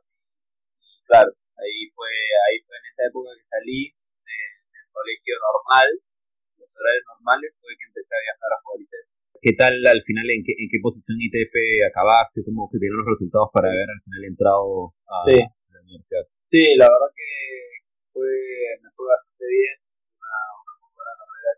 y 0.78 1.02
claro, 1.06 1.30
ahí 1.58 1.86
fue, 1.90 2.10
ahí 2.50 2.58
fue 2.62 2.78
en 2.78 2.86
esa 2.86 3.06
época 3.06 3.30
que 3.34 3.46
salí 3.46 3.82
del 3.90 4.86
colegio 4.90 5.34
normal, 5.38 5.90
los 6.58 6.70
horarios 6.78 7.06
normales, 7.14 7.50
fue 7.58 7.74
que 7.78 7.86
empecé 7.86 8.14
a 8.14 8.26
viajar 8.26 8.50
a 8.50 8.62
jugar 8.62 8.82
ITF. 8.82 9.15
¿Qué 9.46 9.54
tal 9.54 9.78
al 9.78 10.02
final, 10.02 10.26
en 10.26 10.42
qué, 10.42 10.58
en 10.58 10.66
qué 10.66 10.82
posición 10.82 11.22
ITF 11.22 11.54
acabaste? 11.86 12.42
¿Cómo 12.42 12.66
que 12.66 12.82
los 12.82 13.06
resultados 13.06 13.46
para 13.54 13.70
haber 13.70 13.86
al 13.86 14.02
final 14.02 14.22
entrado 14.26 14.90
a 15.06 15.22
la 15.22 15.78
universidad? 15.86 16.26
Sí, 16.50 16.74
la 16.74 16.90
verdad 16.90 17.14
que 17.14 17.30
fue, 18.10 18.26
me 18.82 18.90
fue 18.90 19.06
bastante 19.06 19.46
bien, 19.46 19.78
una, 20.18 20.34
una 20.50 20.74
muy 20.82 20.90
buena 20.98 21.14
carrera. 21.14 21.50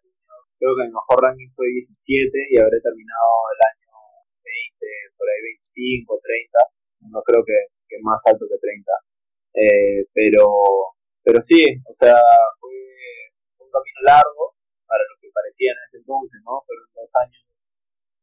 Creo 0.61 0.76
que 0.76 0.85
mi 0.85 0.92
mejor 0.92 1.16
ranking 1.16 1.49
fue 1.57 1.64
17 1.73 2.28
y 2.52 2.61
habré 2.61 2.76
terminado 2.85 3.33
el 3.57 3.61
año 3.73 3.88
por 5.16 5.25
ahí 5.25 5.40
25, 5.57 6.12
30, 6.12 7.09
no 7.09 7.25
creo 7.25 7.40
que, 7.40 7.73
que 7.88 7.97
más 8.04 8.21
alto 8.28 8.45
que 8.52 8.61
30. 8.61 8.85
Eh, 9.64 10.04
pero, 10.12 10.92
pero 11.25 11.40
sí, 11.40 11.64
o 11.88 11.95
sea, 11.97 12.21
fue, 12.61 12.68
año 13.64 14.00
largo 14.04 14.61
para 14.85 15.00
lo 15.09 15.16
que 15.25 15.33
parecía 15.33 15.73
en 15.73 15.80
ese 15.88 16.04
entonces, 16.04 16.37
¿no? 16.45 16.61
Fueron 16.61 16.85
dos 16.92 17.12
años 17.25 17.77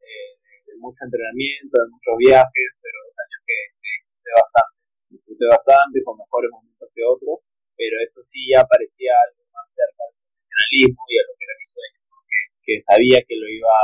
eh, 0.05 0.37
de 0.69 0.75
mucho 0.77 1.01
entrenamiento, 1.05 1.73
de 1.73 1.89
muchos 1.89 2.15
viajes, 2.21 2.69
pero 2.81 2.95
dos 3.01 3.17
años 3.25 3.41
que, 3.45 3.57
disfruté 3.81 4.29
bastante. 4.37 4.75
Disfruté 5.09 5.45
bastante, 5.49 5.95
con 6.05 6.13
mejores 6.17 6.49
momentos 6.53 6.87
que 6.93 7.01
otros, 7.01 7.37
pero 7.73 7.95
eso 8.01 8.21
sí 8.21 8.39
ya 8.53 8.61
parecía 8.65 9.13
algo 9.25 9.41
más 9.49 9.65
cerca 9.65 10.01
del 10.05 10.17
profesionalismo 10.21 11.01
y 11.09 11.15
a 11.17 11.23
lo 11.25 11.33
que 11.33 11.45
era 11.45 11.55
mi 11.57 11.67
sueño, 11.67 11.99
porque 12.09 12.37
que 12.65 12.73
sabía 12.81 13.17
que 13.25 13.35
lo 13.37 13.47
iba, 13.49 13.77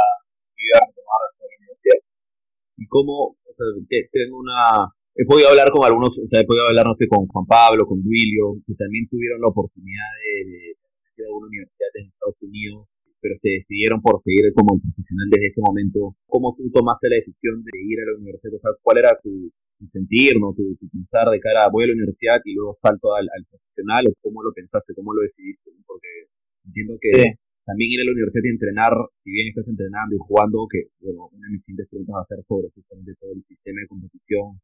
iba 0.58 0.78
a 0.78 0.86
retomar 0.86 1.20
de 1.38 1.46
la 1.46 1.58
universidad. 1.58 2.02
¿Y 2.78 2.86
cómo, 2.90 3.38
o 3.38 3.52
sea, 3.54 3.68
tengo 4.12 4.38
una, 4.42 4.90
he 5.16 5.26
podido 5.26 5.50
hablar 5.50 5.70
con 5.72 5.84
algunos, 5.84 6.18
o 6.18 6.28
sea, 6.28 6.42
he 6.42 6.48
podido 6.48 6.66
hablar, 6.66 6.88
no 6.88 6.96
sé, 6.96 7.08
con 7.08 7.28
Juan 7.28 7.46
Pablo, 7.46 7.86
con 7.86 8.02
Duilio, 8.02 8.56
que 8.66 8.74
también 8.76 9.08
tuvieron 9.08 9.42
la 9.42 9.52
oportunidad 9.52 10.12
de, 10.24 10.76
de, 11.18 11.24
a 11.28 11.36
una 11.36 11.48
universidad 11.48 11.92
en 11.96 12.08
Estados 12.08 12.40
Unidos, 12.42 12.88
pero 13.22 13.38
se 13.38 13.62
decidieron 13.62 14.02
por 14.02 14.20
seguir 14.20 14.52
como 14.54 14.82
profesional 14.82 15.30
desde 15.30 15.48
ese 15.48 15.62
momento. 15.62 16.18
¿Cómo 16.26 16.56
tú 16.58 16.70
tomaste 16.74 17.08
la 17.08 17.22
decisión 17.22 17.64
de 17.64 17.72
ir 17.78 18.02
a 18.02 18.12
la 18.12 18.18
universidad? 18.18 18.58
O 18.58 18.60
sea, 18.60 18.72
¿cuál 18.82 18.98
era 18.98 19.14
tu, 19.22 19.30
sentir, 19.94 20.38
¿no? 20.42 20.54
Tu, 20.58 20.78
pensar 20.92 21.30
de 21.30 21.40
cara 21.40 21.66
a 21.66 21.72
voy 21.72 21.86
a 21.86 21.94
la 21.94 21.98
universidad 21.98 22.42
y 22.44 22.54
luego 22.54 22.74
salto 22.74 23.14
al, 23.14 23.30
profesional? 23.50 24.04
¿O 24.10 24.14
cómo 24.22 24.44
lo 24.44 24.52
pensaste? 24.52 24.94
¿Cómo 24.94 25.14
lo 25.14 25.22
decidiste? 25.22 25.72
Porque 25.86 26.34
entiendo 26.66 26.98
que 27.00 27.38
también 27.64 27.94
ir 27.94 28.02
a 28.02 28.10
la 28.10 28.18
universidad 28.18 28.44
y 28.44 28.54
entrenar, 28.58 28.94
si 29.16 29.30
bien 29.32 29.48
estás 29.54 29.70
entrenando 29.70 30.18
y 30.18 30.20
jugando, 30.20 30.66
que, 30.66 30.90
bueno, 31.00 31.30
una 31.32 31.46
de 31.48 31.54
mis 31.54 31.64
siguientes 31.64 31.88
preguntas 31.88 32.18
va 32.18 32.26
a 32.26 32.32
ser 32.34 32.42
sobre 32.42 32.74
justamente 32.74 33.14
todo 33.22 33.32
el 33.32 33.42
sistema 33.42 33.80
de 33.80 33.88
competición 33.88 34.58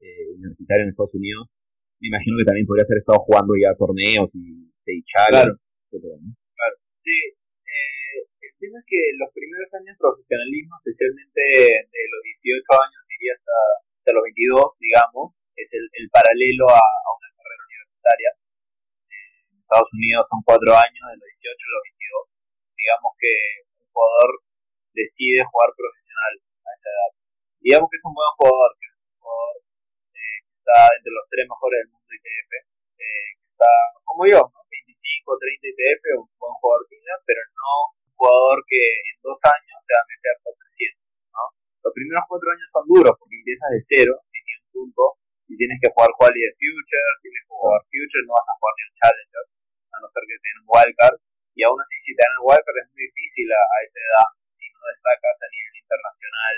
eh, 0.00 0.32
universitario 0.34 0.88
en 0.88 0.90
Estados 0.90 1.14
Unidos, 1.14 1.60
me 2.00 2.08
imagino 2.08 2.36
que 2.38 2.44
también 2.48 2.66
podría 2.66 2.88
haber 2.88 3.04
estado 3.04 3.20
jugando 3.20 3.52
ya 3.60 3.76
torneos 3.76 4.34
y 4.34 4.72
Seychelles, 4.80 5.28
claro. 5.28 5.52
Claro, 5.90 6.76
sí. 6.96 7.39
Eh, 8.60 8.68
tema 8.68 8.76
es 8.76 8.84
que 8.84 9.00
los 9.16 9.32
primeros 9.32 9.72
años 9.72 9.96
de 9.96 10.04
profesionalismo, 10.04 10.76
especialmente 10.84 11.40
de 11.80 12.02
los 12.12 12.20
18 12.20 12.60
años, 12.76 13.00
diría 13.08 13.32
hasta, 13.32 13.56
hasta 13.96 14.12
los 14.12 14.20
22, 14.20 14.76
digamos, 14.84 15.40
es 15.56 15.72
el, 15.72 15.88
el 15.96 16.12
paralelo 16.12 16.68
a, 16.68 16.76
una 16.76 17.30
carrera 17.40 17.64
universitaria. 17.64 18.30
en 19.48 19.56
Estados 19.56 19.88
Unidos 19.96 20.28
son 20.28 20.44
cuatro 20.44 20.76
años, 20.76 21.04
de 21.08 21.16
los 21.16 21.28
18 21.40 21.56
a 21.56 21.72
los 21.72 21.82
22. 21.88 22.36
Digamos 22.76 23.12
que 23.16 23.32
un 23.80 23.88
jugador 23.88 24.30
decide 24.92 25.40
jugar 25.48 25.72
profesional 25.72 26.32
a 26.60 26.70
esa 26.76 26.88
edad. 26.92 27.10
Digamos 27.64 27.88
que 27.88 27.96
es 27.96 28.04
un 28.04 28.12
buen 28.12 28.32
jugador, 28.36 28.76
que 28.76 28.86
es 28.92 29.00
un 29.08 29.16
jugador 29.24 29.56
está 30.52 30.84
entre 31.00 31.16
los 31.16 31.24
tres 31.32 31.48
mejores 31.48 31.80
del 31.80 31.92
mundo 31.96 32.12
ITF, 32.12 32.50
eh, 32.60 33.32
está 33.40 33.64
como 34.04 34.28
yo, 34.28 34.44
25, 34.44 34.92
30 34.92 35.72
ITF, 35.72 36.02
un 36.20 36.28
buen 36.36 36.52
jugador 36.60 36.84
pero 37.24 37.40
no 37.56 37.99
jugador 38.20 38.60
que 38.68 38.76
en 38.76 39.16
dos 39.24 39.40
años 39.48 39.76
se 39.80 39.96
va 39.96 40.04
a 40.04 40.10
meter 40.12 40.34
por 40.44 40.52
300. 40.60 41.00
¿no? 41.32 41.42
Los 41.80 41.92
primeros 41.96 42.24
cuatro 42.28 42.48
años 42.52 42.68
son 42.68 42.84
duros 42.84 43.16
porque 43.16 43.40
empiezas 43.40 43.72
de 43.72 43.80
cero, 43.80 44.12
sin 44.28 44.44
ni 44.44 44.52
un 44.60 44.68
punto, 44.68 45.16
y 45.48 45.56
tienes 45.56 45.80
que 45.80 45.88
jugar 45.88 46.12
Quality 46.12 46.44
de 46.44 46.52
Future, 46.52 47.10
tienes 47.24 47.40
que 47.48 47.52
jugar 47.56 47.80
Future, 47.88 48.24
no 48.28 48.36
vas 48.36 48.44
a 48.44 48.56
jugar 48.60 48.72
ni 48.76 48.82
un 48.84 48.94
Challenger, 49.00 49.46
a 49.88 49.96
no 49.96 50.06
ser 50.12 50.22
que 50.28 50.36
tengas 50.36 50.60
un 50.60 50.68
Wildcard, 50.68 51.16
y 51.56 51.60
aún 51.64 51.78
así 51.80 51.96
si 51.98 52.12
te 52.12 52.20
dan 52.20 52.36
el 52.36 52.44
Wildcard 52.44 52.78
es 52.84 52.88
muy 52.92 53.02
difícil 53.08 53.48
a, 53.48 53.62
esa 53.82 54.00
edad, 54.04 54.30
si 54.52 54.64
no 54.68 54.80
destacas 54.84 55.36
a 55.40 55.48
nivel 55.48 55.74
internacional, 55.80 56.56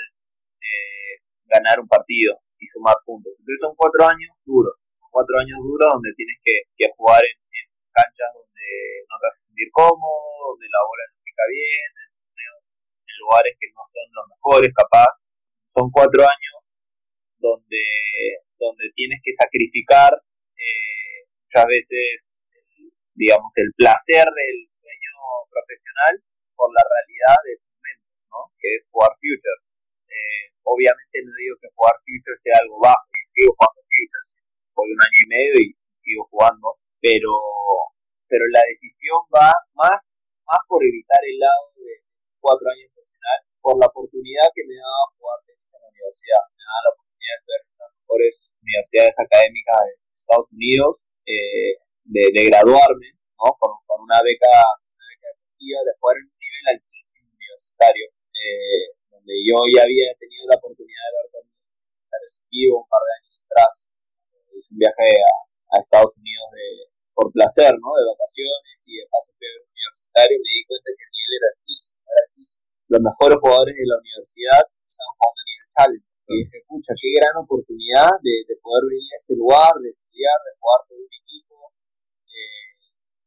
eh, 0.66 1.12
ganar 1.46 1.76
un 1.78 1.88
partido 1.88 2.42
y 2.58 2.66
sumar 2.66 2.98
puntos. 3.06 3.38
Entonces 3.38 3.62
son 3.62 3.74
cuatro 3.78 4.02
años 4.04 4.34
duros, 4.44 4.92
cuatro 5.10 5.38
años 5.38 5.58
duros 5.62 5.88
donde 5.94 6.12
tienes 6.18 6.38
que, 6.42 6.66
jugar 6.98 7.22
en, 7.22 7.38
canchas 7.92 8.32
donde 8.32 9.04
no 9.04 9.20
te 9.20 9.26
haces 9.28 9.52
sentir 9.52 9.68
cómodo, 9.68 10.56
donde 10.56 10.64
la 10.64 10.80
bola 10.80 11.04
no 11.12 11.21
pica 11.32 11.44
bien, 11.48 11.90
en, 11.96 12.12
lugares 13.22 13.54
que 13.54 13.70
no 13.70 13.80
son 13.86 14.06
los 14.12 14.26
mejores 14.28 14.70
capaz. 14.74 15.12
Son 15.64 15.88
cuatro 15.88 16.26
años 16.26 16.76
donde, 17.38 17.80
donde 18.58 18.90
tienes 18.96 19.20
que 19.22 19.32
sacrificar 19.32 20.12
eh, 20.12 21.24
muchas 21.46 21.66
veces, 21.66 22.50
digamos, 23.14 23.52
el 23.56 23.70
placer 23.78 24.26
del 24.26 24.58
sueño 24.68 25.14
profesional 25.48 26.18
por 26.56 26.68
la 26.74 26.82
realidad 26.82 27.38
de 27.46 27.52
ese 27.52 27.66
momento, 27.70 28.10
¿no? 28.28 28.52
que 28.58 28.74
es 28.74 28.90
jugar 28.90 29.14
futures. 29.14 29.78
Eh, 30.12 30.52
obviamente 30.64 31.24
no 31.24 31.32
digo 31.40 31.56
que 31.56 31.72
jugar 31.72 31.96
Futures 32.04 32.42
sea 32.42 32.58
algo 32.60 32.76
bajo, 32.80 33.06
yo 33.08 33.24
sigo 33.24 33.54
jugando 33.56 33.80
Futures, 33.80 34.28
por 34.74 34.84
un 34.84 35.00
año 35.00 35.20
y 35.24 35.28
medio 35.28 35.56
y 35.62 35.68
sigo 35.88 36.24
jugando, 36.28 36.76
pero, 37.00 37.32
pero 38.28 38.44
la 38.52 38.60
decisión 38.68 39.20
va 39.32 39.52
más, 39.72 40.21
más 40.52 40.60
por 40.68 40.84
evitar 40.84 41.24
el 41.24 41.38
lado 41.40 41.72
de 41.80 42.04
cuatro 42.36 42.68
años 42.68 42.92
profesional, 42.92 43.40
por 43.64 43.80
la 43.80 43.88
oportunidad 43.88 44.52
que 44.52 44.68
me 44.68 44.76
daba 44.76 45.08
jugar 45.16 45.40
tenis 45.48 45.72
en 45.72 45.80
la 45.80 45.88
universidad, 45.88 46.42
me 46.52 46.60
daba 46.60 46.80
la 46.84 46.92
oportunidad 46.92 47.32
de 47.32 47.40
estudiar 47.40 47.62
en 47.64 47.78
las 47.80 47.92
mejores 47.96 48.34
universidades 48.60 49.16
académicas 49.16 49.78
de 49.88 49.92
Estados 50.12 50.48
Unidos, 50.52 50.94
eh, 51.24 51.72
de, 52.04 52.22
de, 52.36 52.42
graduarme, 52.52 53.08
¿no? 53.40 53.48
con, 53.56 53.72
con 53.88 53.98
una 54.04 54.20
beca, 54.20 54.52
una 54.92 55.06
beca 55.08 55.30
de 55.32 55.92
jugar 55.96 56.20
en 56.20 56.26
un 56.28 56.36
nivel 56.36 56.64
altísimo 56.76 57.32
universitario. 57.32 58.06
Eh, 58.36 58.92
donde 59.08 59.38
yo 59.46 59.54
ya 59.70 59.86
había 59.86 60.10
tenido 60.18 60.50
la 60.50 60.58
oportunidad 60.58 60.98
de 60.98 61.14
ver 61.14 61.26
torneos 61.30 61.70
universitarios 61.78 62.42
vivo 62.50 62.82
un 62.82 62.88
par 62.90 63.02
de 63.06 63.12
años 63.22 63.34
atrás. 63.46 63.74
Hice 64.50 64.74
un 64.74 64.78
viaje 64.82 65.08
a, 65.22 65.32
a 65.70 65.78
Estados 65.78 66.18
Unidos 66.18 66.46
de, 66.58 66.91
por 67.14 67.32
placer, 67.32 67.72
¿no? 67.76 67.90
De 67.96 68.04
vacaciones 68.08 68.76
y 68.88 68.98
de 68.98 69.06
paso 69.08 69.32
universitario, 69.36 70.36
me 70.40 70.50
di 70.52 70.64
cuenta 70.66 70.88
que 70.92 71.04
el 71.04 71.12
nivel 71.12 71.32
era 71.38 71.48
altísimo, 71.52 72.00
era 72.08 72.22
altísimo. 72.28 72.64
Los 72.92 73.00
mejores 73.00 73.36
jugadores 73.40 73.74
de 73.76 73.86
la 73.88 73.96
universidad 74.00 74.62
estaban 74.84 75.14
jugando 75.16 75.40
a 75.40 75.48
nivel 75.48 75.68
challenge. 75.72 76.08
Y 76.22 76.34
dije, 76.46 76.58
pucha, 76.64 76.92
qué 76.96 77.08
gran 77.18 77.36
oportunidad 77.44 78.12
de, 78.22 78.34
de 78.48 78.54
poder 78.62 78.82
venir 78.88 79.10
a 79.12 79.18
este 79.20 79.34
lugar, 79.36 79.72
de 79.76 79.90
estudiar, 79.90 80.38
de 80.46 80.52
jugar 80.56 80.80
con 80.88 80.96
un 80.96 81.12
equipo, 81.12 81.56
eh, 82.30 82.72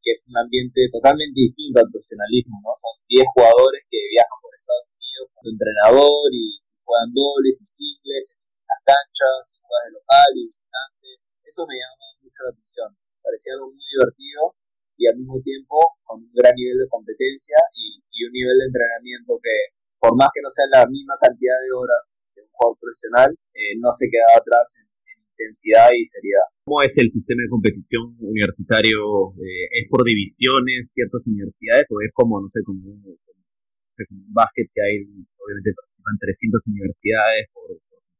que 0.02 0.10
es 0.10 0.26
un 0.26 0.38
ambiente 0.38 0.90
totalmente 0.90 1.38
distinto 1.38 1.82
al 1.82 1.92
profesionalismo, 1.92 2.58
¿no? 2.66 2.72
Son 2.74 2.96
10 3.06 3.26
jugadores 3.36 3.86
que 3.92 4.00
viajan 4.10 4.40
por 4.42 4.50
Estados 4.56 4.90
Unidos 4.90 5.26
como 5.36 5.48
entrenador 5.54 6.30
y, 6.34 6.66
juegan 6.86 7.12
dobles 7.12 7.58
y 7.62 7.66
singles 7.66 8.38
en 8.38 8.40
distintas 8.46 8.80
canchas, 8.86 9.42
y 9.54 9.60
juegan 9.66 9.90
de 9.90 9.94
local 9.98 10.30
y 10.38 10.46
visitante. 10.46 11.08
Eso 11.44 11.66
me 11.66 11.76
llama 11.82 12.06
mucho 12.22 12.44
la 12.46 12.50
atención. 12.54 12.90
Parecía 13.26 13.58
algo 13.58 13.74
muy 13.74 13.82
divertido 13.82 14.54
y 15.02 15.10
al 15.10 15.18
mismo 15.18 15.42
tiempo 15.42 15.82
con 16.06 16.22
un 16.22 16.32
gran 16.32 16.54
nivel 16.54 16.78
de 16.78 16.88
competencia 16.88 17.58
y, 17.74 17.98
un 18.26 18.32
nivel 18.32 18.58
de 18.58 18.66
entrenamiento 18.72 19.38
que, 19.44 19.76
por 20.00 20.16
más 20.16 20.30
que 20.34 20.42
no 20.42 20.50
sea 20.50 20.66
la 20.72 20.88
misma 20.88 21.14
cantidad 21.20 21.58
de 21.62 21.72
horas 21.76 22.18
de 22.34 22.42
un 22.42 22.50
jugador 22.54 22.78
profesional, 22.80 23.30
eh, 23.54 23.76
no 23.78 23.92
se 23.92 24.08
quedaba 24.08 24.40
atrás 24.40 24.80
en, 24.80 24.88
intensidad 25.36 25.92
y 25.92 26.00
seriedad. 26.06 26.48
¿Cómo 26.64 26.80
es 26.80 26.96
el 26.96 27.12
sistema 27.12 27.44
de 27.44 27.52
competición 27.52 28.16
universitario? 28.24 29.36
Eh, 29.36 29.84
¿Es 29.84 29.86
por 29.92 30.08
divisiones, 30.08 30.96
ciertas 30.96 31.28
universidades 31.28 31.92
o 31.92 32.00
es 32.00 32.12
como, 32.16 32.40
no 32.40 32.48
sé, 32.48 32.64
como 32.64 32.80
un, 32.88 33.04
es 33.04 34.08
un 34.10 34.32
básquet 34.32 34.72
que 34.72 34.80
hay, 34.80 34.96
obviamente 35.36 35.76
participan 35.76 36.16
300 36.24 36.62
universidades 36.72 37.44
por, 37.52 37.68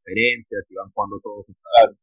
conferencias 0.06 0.62
y 0.70 0.74
van 0.76 0.90
jugando 0.92 1.20
todos 1.24 1.46
claro. 1.46 1.96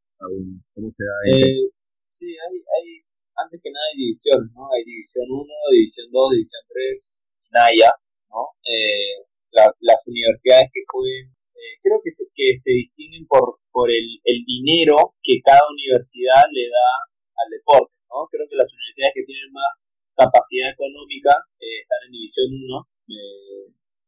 ¿Cómo 0.74 0.89
se 0.89 1.03
da 1.03 1.17
eh, 1.29 1.69
sí, 2.13 2.29
hay, 2.38 2.55
hay, 2.62 2.88
antes 3.34 3.58
que 3.58 3.74
nada 3.74 3.82
hay 3.89 3.98
divisiones, 3.98 4.50
¿no? 4.53 4.70
Hay 4.70 4.86
división 4.86 5.25
1, 5.25 5.50
división 5.74 6.08
2, 6.13 6.38
división 6.38 6.63
3, 6.70 7.13
Naya, 7.50 7.91
¿no? 8.29 8.53
Eh, 8.70 9.25
las 9.53 10.01
universidades 10.10 10.70
que 10.74 10.82
pueden, 10.89 11.29
eh, 11.53 11.74
creo 11.82 11.98
que 12.01 12.10
se, 12.10 12.25
que 12.34 12.53
se 12.53 12.74
distinguen 12.74 13.25
por, 13.25 13.62
por 13.70 13.89
el, 13.89 14.22
el 14.25 14.39
dinero 14.46 15.17
que 15.22 15.41
cada 15.41 15.62
universidad 15.70 16.46
le 16.53 16.70
da 16.70 16.89
al 17.38 17.50
deporte, 17.50 17.93
¿no? 18.10 18.29
Creo 18.29 18.46
que 18.50 18.58
las 18.58 18.70
universidades 18.70 19.13
que 19.17 19.25
tienen 19.25 19.50
más 19.53 19.93
capacidad 20.13 20.70
económica 20.70 21.34
eh, 21.58 21.82
están 21.82 22.01
en 22.05 22.13
división 22.13 22.50
1 22.50 22.89
eh, 23.10 23.65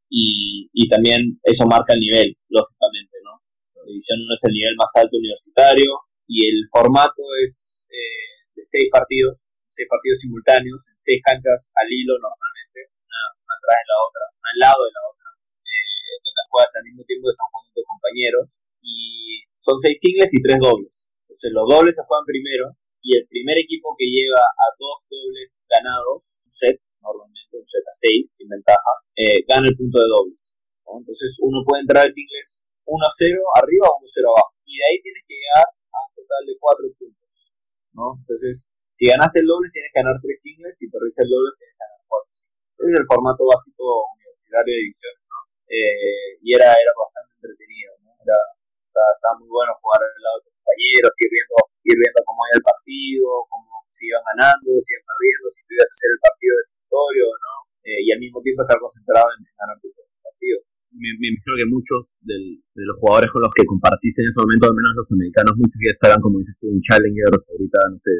y, 0.09 0.69
y, 0.73 0.87
también 0.87 1.41
eso 1.41 1.65
marca 1.65 1.93
el 1.93 2.01
nivel, 2.01 2.37
lógicamente, 2.49 3.17
¿no? 3.25 3.41
La 3.73 3.83
división 3.85 4.21
1 4.21 4.33
es 4.33 4.43
el 4.45 4.53
nivel 4.53 4.75
más 4.77 4.93
alto 4.97 5.17
universitario 5.17 6.05
y 6.27 6.47
el 6.47 6.65
formato 6.69 7.21
es 7.41 7.87
eh, 7.89 8.49
de 8.55 8.63
seis 8.65 8.89
partidos, 8.91 9.47
seis 9.67 9.87
partidos 9.89 10.19
simultáneos, 10.19 10.81
en 10.89 10.97
seis 10.97 11.21
canchas 11.21 11.71
al 11.75 11.89
hilo 11.91 12.17
normalmente, 12.17 12.89
una, 12.97 13.21
atrás 13.45 13.77
de 13.81 13.87
la 13.89 13.97
otra, 14.01 14.25
al 14.29 14.57
lado 14.57 14.81
de 14.85 14.93
la 14.93 15.03
otra, 15.05 15.27
eh, 15.61 16.15
las 16.23 16.47
juegas 16.49 16.73
al 16.75 16.85
mismo 16.89 17.03
tiempo 17.05 17.29
están 17.29 17.49
jugando 17.51 17.71
tus 17.75 17.87
compañeros 17.87 18.47
y 18.81 19.45
son 19.57 19.77
seis 19.77 19.99
singles 19.99 20.33
y 20.33 20.41
tres 20.41 20.57
dobles. 20.61 21.11
Entonces 21.25 21.51
los 21.53 21.65
dobles 21.69 21.93
se 21.95 22.05
juegan 22.05 22.25
primero 22.25 22.73
y 23.05 23.17
el 23.17 23.27
primer 23.29 23.57
equipo 23.61 23.93
que 23.93 24.09
llega 24.09 24.41
a 24.41 24.65
dos 24.81 25.05
dobles 25.05 25.61
ganados, 25.69 26.33
un 26.41 26.49
set, 26.49 26.81
normalmente 27.05 27.53
un 27.53 27.65
set 27.65 27.85
a 27.85 27.93
6 27.93 28.41
sin 28.41 28.49
ventaja, 28.49 28.91
eh, 29.13 29.45
gana 29.45 29.69
el 29.69 29.77
punto 29.77 30.01
de 30.01 30.09
dobles. 30.09 30.57
Entonces 30.89 31.37
uno 31.41 31.61
puede 31.61 31.85
entrar 31.85 32.01
al 32.01 32.09
singles 32.09 32.65
1-0 32.85 32.97
arriba 33.61 33.85
o 33.89 34.01
1-0 34.01 34.25
abajo. 34.25 34.57
Y 34.65 34.77
de 34.77 34.85
ahí 34.89 34.97
tienes 35.01 35.21
que 35.27 35.37
llegar 35.37 35.65
de 36.43 36.55
4 36.59 36.91
puntos. 36.99 37.33
¿no? 37.95 38.19
Entonces, 38.19 38.67
si 38.91 39.07
ganas 39.07 39.31
el 39.35 39.47
doble 39.47 39.71
tienes 39.71 39.91
que 39.91 39.99
ganar 40.03 40.19
3 40.19 40.27
singles, 40.27 40.75
si 40.75 40.91
perdés 40.91 41.15
el 41.23 41.31
doble 41.31 41.51
tienes 41.55 41.75
que 41.75 41.83
ganar 41.83 41.99
Es 42.87 42.95
el 42.95 43.07
formato 43.07 43.43
básico 43.47 43.83
universitario 44.19 44.71
de 44.75 44.81
edición, 44.83 45.15
¿no? 45.31 45.39
Eh, 45.71 46.37
y 46.43 46.55
era, 46.55 46.75
era 46.75 46.93
bastante 46.95 47.35
entretenido, 47.39 47.95
¿no? 48.03 48.11
Era, 48.19 48.39
estaba, 48.79 49.35
muy 49.39 49.49
bueno 49.49 49.75
jugar 49.81 49.99
al 49.99 50.23
lado 50.23 50.37
de 50.39 50.43
tus 50.47 50.55
compañeros, 50.59 51.11
ir 51.19 51.31
viendo, 51.31 51.55
ir 51.83 51.97
viendo 51.99 52.19
cómo 52.23 52.39
iba 52.47 52.55
el 52.55 52.63
partido, 52.63 53.27
cómo 53.51 53.67
se 53.91 54.07
iban 54.07 54.23
ganando, 54.23 54.69
si 54.79 54.95
iban 54.95 55.07
perdiendo, 55.07 55.45
si 55.51 55.59
tú 55.63 55.71
ibas 55.75 55.89
a 55.91 55.95
hacer 55.95 56.09
el 56.15 56.21
partido 56.23 56.53
de 56.55 56.63
escritorio 56.63 57.23
o 57.31 57.35
no, 57.35 57.55
eh, 57.83 57.99
y 57.99 58.07
al 58.11 58.21
mismo 58.23 58.39
tiempo 58.39 58.63
estar 58.63 58.79
concentrado 58.79 59.27
en, 59.35 59.43
ganar 59.43 59.75
tu 59.83 59.87
partido. 60.23 60.57
Me, 60.95 61.11
me, 61.19 61.27
imagino 61.35 61.53
que 61.59 61.67
muchos 61.67 62.23
de 62.23 62.83
los 62.87 62.95
jugadores 62.99 63.27
con 63.31 63.43
los 63.43 63.51
que 63.51 63.67
compartiste 63.67 64.23
en 64.23 64.31
ese 64.31 64.39
momento, 64.39 64.71
al 64.71 64.79
menos 64.79 64.95
los 64.95 65.11
americanos, 65.11 65.53
muchos 65.59 65.79
ya 65.83 65.91
estarán, 65.91 66.23
como 66.23 66.39
dices 66.39 66.55
tú, 66.55 66.71
en 66.71 66.79
Challengers, 66.79 67.43
ahorita, 67.51 67.79
no 67.91 67.99
sé, 67.99 68.15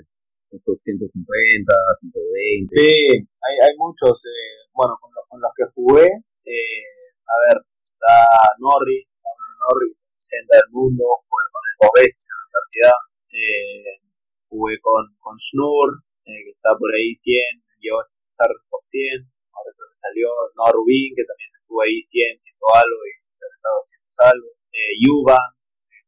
150, 0.52 1.10
120. 1.12 2.76
Sí, 2.76 3.16
hay, 3.16 3.56
hay 3.64 3.74
muchos. 3.78 4.14
Eh, 4.26 4.68
bueno, 4.76 4.96
con 5.00 5.12
los, 5.16 5.24
con 5.28 5.40
los 5.40 5.52
que 5.56 5.66
jugué, 5.72 6.08
eh, 6.08 6.84
a 7.28 7.36
ver, 7.48 7.58
está 7.82 8.28
Norris, 8.60 9.08
Norris, 9.66 9.98
60 10.08 10.58
del 10.58 10.70
mundo, 10.72 11.04
jugué 11.28 11.46
con 11.52 11.64
él 11.64 11.76
dos 11.82 11.94
veces 11.96 12.24
en 12.28 12.36
la 12.36 12.46
universidad. 12.46 12.98
Eh, 13.36 14.06
jugué 14.48 14.80
con, 14.80 15.04
con 15.20 15.36
Schnur, 15.38 16.04
eh, 16.26 16.44
que 16.44 16.52
está 16.52 16.72
por 16.78 16.90
ahí 16.94 17.14
100, 17.14 17.36
llegó 17.80 18.00
a 18.00 18.08
estar 18.08 18.52
por 18.70 18.82
100. 18.84 19.35
Creo 19.74 19.90
que 19.90 19.98
salió 19.98 20.28
Noah 20.56 20.74
Rubin, 20.74 21.16
que 21.16 21.26
también 21.26 21.50
estuvo 21.56 21.82
ahí 21.82 21.98
100, 21.98 22.38
100 22.38 22.56
algo 22.74 23.00
y 23.06 23.14
ha 23.16 23.50
estado 23.50 23.78
100 23.82 24.36
algo. 24.36 24.50
Eh, 24.76 24.94
Eubanks, 25.08 25.88
eh, 25.90 26.04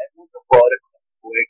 Hay 0.00 0.08
muchos 0.16 0.40
jugadores 0.48 0.80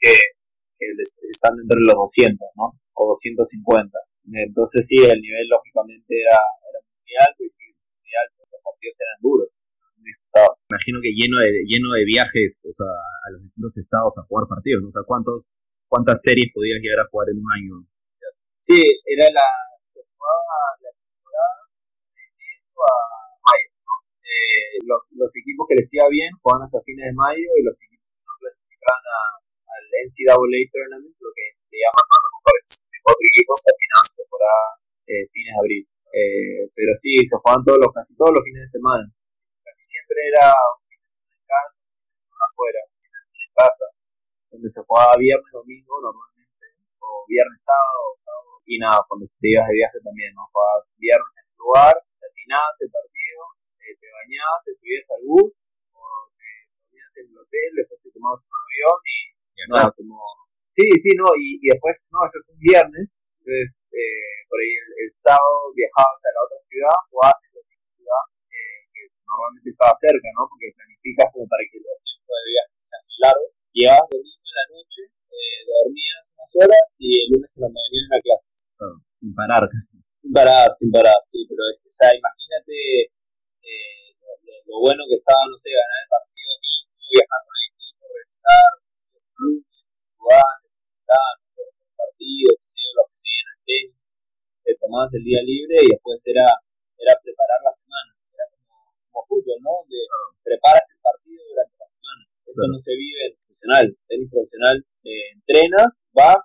que 0.01 0.41
que 0.81 0.87
están 1.29 1.53
entre 1.61 1.77
los 1.85 1.95
200, 1.95 2.41
¿no? 2.57 2.73
O 2.97 3.13
250. 3.13 3.93
Entonces 4.33 4.87
sí, 4.89 4.97
el 4.97 5.21
nivel 5.21 5.47
lógicamente 5.53 6.09
era, 6.09 6.41
era 6.41 6.81
muy 6.81 7.13
alto 7.21 7.45
y 7.45 7.51
siendo 7.53 7.93
muy 8.01 8.13
alto. 8.17 8.49
Los 8.49 8.63
partidos 8.65 8.97
eran 9.05 9.19
duros. 9.21 9.53
Imagino 10.71 11.03
que 11.03 11.13
lleno 11.13 11.37
de, 11.43 11.67
lleno 11.67 11.91
de 11.93 12.07
viajes, 12.07 12.63
o 12.63 12.73
sea, 12.73 12.87
a 12.87 13.29
los 13.35 13.43
distintos 13.43 13.77
estados 13.77 14.15
a 14.17 14.23
jugar 14.31 14.47
partidos, 14.47 14.83
¿no? 14.83 14.89
O 14.89 14.95
sea, 14.95 15.03
¿cuántos, 15.03 15.59
¿cuántas 15.91 16.23
series 16.23 16.55
podías 16.55 16.79
llegar 16.81 17.03
a 17.03 17.11
jugar 17.11 17.29
en 17.35 17.43
un 17.43 17.51
año? 17.51 17.75
Sí, 18.63 18.79
era 18.79 19.27
la, 19.27 19.49
jugaba 20.21 20.77
la 20.85 20.93
temporada 20.93 21.65
de 22.13 22.21
enero 22.21 22.77
a 22.85 22.95
mayo, 23.41 23.73
¿no? 23.89 23.95
Eh, 24.21 24.85
los, 24.85 25.01
los, 25.17 25.33
equipos 25.33 25.65
que 25.65 25.81
les 25.81 25.89
iba 25.97 26.05
bien 26.13 26.29
jugaban 26.45 26.69
hasta 26.69 26.85
fines 26.85 27.09
de 27.09 27.17
mayo 27.17 27.49
y 27.57 27.65
los 27.65 27.77
equipos 27.81 28.05
que 28.13 28.21
no 28.29 28.37
clasificaban 28.37 29.01
a 29.01 29.41
al 29.71 29.85
NCAA 30.05 30.61
Tournament, 30.73 31.17
lo 31.23 31.31
que 31.31 31.47
le 31.71 31.79
llaman 31.79 32.07
a 32.11 32.19
los 32.21 32.31
mejores 32.37 32.63
64 33.01 33.33
equipos 33.33 33.57
terminaban 33.63 34.05
su 34.05 34.15
temporada 34.19 34.67
eh, 35.07 35.25
fines 35.31 35.53
de 35.55 35.61
abril. 35.63 35.85
Eh, 36.11 36.63
pero 36.75 36.93
sí, 36.99 37.15
se 37.23 37.39
jugaban 37.39 37.63
todos 37.63 37.79
los, 37.79 37.91
casi 37.95 38.19
todos 38.19 38.35
los 38.35 38.43
fines 38.43 38.67
de 38.67 38.71
semana. 38.79 39.07
Casi 39.63 39.83
siempre 39.87 40.19
era 40.27 40.51
un 40.51 40.83
fin 40.91 40.99
de 40.99 41.07
semana 41.07 41.35
en 41.39 41.47
casa, 41.47 41.79
un 41.87 41.95
fin 41.95 42.11
de 42.11 42.19
semana 42.19 42.45
afuera, 42.51 42.81
un 42.83 42.99
fin 42.99 43.13
de 43.15 43.21
semana 43.23 43.45
en 43.47 43.55
casa, 43.55 43.87
donde 44.51 44.69
se 44.69 44.81
jugaba 44.83 45.15
viernes, 45.17 45.51
domingo 45.55 45.95
normalmente, 46.03 46.67
o 46.99 47.25
viernes, 47.31 47.61
sábado, 47.63 48.03
sábado. 48.19 48.50
Y 48.71 48.79
nada, 48.79 49.03
cuando 49.11 49.27
te 49.27 49.51
ibas 49.51 49.67
de 49.67 49.75
viaje 49.75 49.99
también, 49.99 50.31
¿no? 50.31 50.47
Jugabas 50.47 50.95
viernes 50.95 51.35
en 51.43 51.47
el 51.51 51.57
lugar, 51.59 51.95
terminabas 52.23 52.77
el 52.87 52.91
partido, 52.95 53.43
eh, 53.83 53.99
te 53.99 54.07
bañabas, 54.07 54.63
te 54.63 54.71
subías 54.71 55.11
al 55.11 55.23
bus, 55.27 55.55
o 55.91 56.03
te 56.39 56.47
dormías 56.79 57.13
en 57.19 57.27
el 57.35 57.37
hotel, 57.43 57.71
después 57.75 57.99
te 57.99 58.15
tomabas 58.15 58.47
un 58.47 58.55
avión 58.55 58.99
y 59.11 59.21
no, 59.69 59.77
como, 59.93 60.17
sí, 60.71 60.87
sí, 60.97 61.13
no, 61.19 61.35
y, 61.37 61.61
y, 61.61 61.67
después, 61.69 62.07
no, 62.15 62.25
eso 62.25 62.39
fue 62.47 62.55
un 62.55 62.63
viernes, 62.63 63.19
entonces 63.41 63.89
eh, 63.93 64.47
por 64.49 64.57
ahí 64.61 64.73
el, 64.73 65.11
sábado 65.11 65.75
viajabas 65.75 66.21
a 66.29 66.33
la 66.33 66.41
otra 66.47 66.61
ciudad, 66.63 66.97
jugabas 67.11 67.41
en 67.45 67.51
la 67.57 67.61
otra 67.61 67.89
ciudad 67.89 68.23
eh, 68.53 68.81
que 68.89 69.03
normalmente 69.27 69.69
estaba 69.69 69.93
cerca, 69.99 70.29
¿no? 70.39 70.49
Porque 70.49 70.73
planificas 70.73 71.29
como 71.35 71.45
para 71.51 71.65
que 71.67 71.77
los 71.83 71.99
tiempos 72.05 72.37
de 72.37 72.49
viaje 72.53 72.75
sean 72.81 73.05
largos. 73.21 73.51
Llegabas 73.75 74.07
domingo 74.13 74.45
en 74.45 74.57
la 74.61 74.67
noche, 74.77 75.03
eh, 75.09 75.61
dormías 75.67 76.23
unas 76.37 76.53
horas 76.63 76.87
y 77.01 77.09
el 77.21 77.27
lunes 77.33 77.51
en 77.57 77.63
la 77.65 77.71
mañana 77.73 78.01
en 78.01 78.13
la 78.13 78.21
clase. 78.23 78.60
Sin 79.15 79.35
parar 79.35 79.69
casi. 79.69 80.01
Sin 80.21 80.33
parar, 80.33 80.69
sin 80.73 80.91
parar, 80.93 81.17
sí, 81.25 81.45
pero 81.49 81.65
es, 81.69 81.85
o 81.85 81.93
sea, 81.93 82.13
imagínate 82.13 83.09
eh, 83.65 84.09
lo, 84.21 84.33
lo, 84.69 84.77
bueno 84.81 85.05
que 85.09 85.17
estaba, 85.17 85.41
no 85.49 85.57
sé, 85.57 85.73
ganar 85.73 86.01
el 86.05 86.11
partido 86.13 86.49
domingo, 86.57 86.93
viajar 87.09 87.41
con 87.45 87.55
el 87.57 87.65
equipo, 87.73 88.03
regresar, 88.09 88.71
clubes, 89.37 90.01
jugaban, 90.17 90.59
necesitaban 90.77 91.37
un 91.57 91.93
partido, 91.97 92.49
que 92.57 92.67
sé 92.69 92.85
lo 92.93 93.05
que 93.09 93.17
sea, 93.17 93.41
en 93.41 93.49
el 93.49 93.61
tenis, 93.65 94.03
te 94.65 94.73
tomabas 94.77 95.13
el 95.17 95.25
día 95.25 95.41
libre 95.41 95.77
y 95.81 95.89
después 95.97 96.21
era, 96.29 96.49
era 97.01 97.17
preparar 97.21 97.61
la 97.65 97.73
semana, 97.73 98.13
era 98.33 98.45
como, 98.53 98.77
como 99.09 99.25
fútbol, 99.25 99.59
¿no? 99.65 99.73
Donde 99.85 100.01
preparas 100.45 100.85
el 100.93 101.01
partido 101.01 101.41
durante 101.49 101.77
la 101.81 101.89
semana. 101.89 102.23
Eso 102.45 102.67
no 102.67 102.77
se 102.77 102.93
vive 102.93 103.21
en 103.31 103.33
profesional. 103.41 103.87
Tenis 104.09 104.29
profesional, 104.29 104.77
eh, 105.05 105.27
entrenas, 105.33 106.05
vas, 106.13 106.43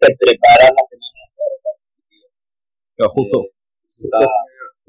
No 0.00 0.08
existe 0.08 0.32
preparar 0.32 0.72
la 0.72 0.84
semana 0.88 1.20
para 1.36 1.52
el 1.52 1.60
partido. 1.60 2.26
Pero 2.96 3.08
justo. 3.12 3.36
Eh, 3.44 3.60
está, 3.90 4.24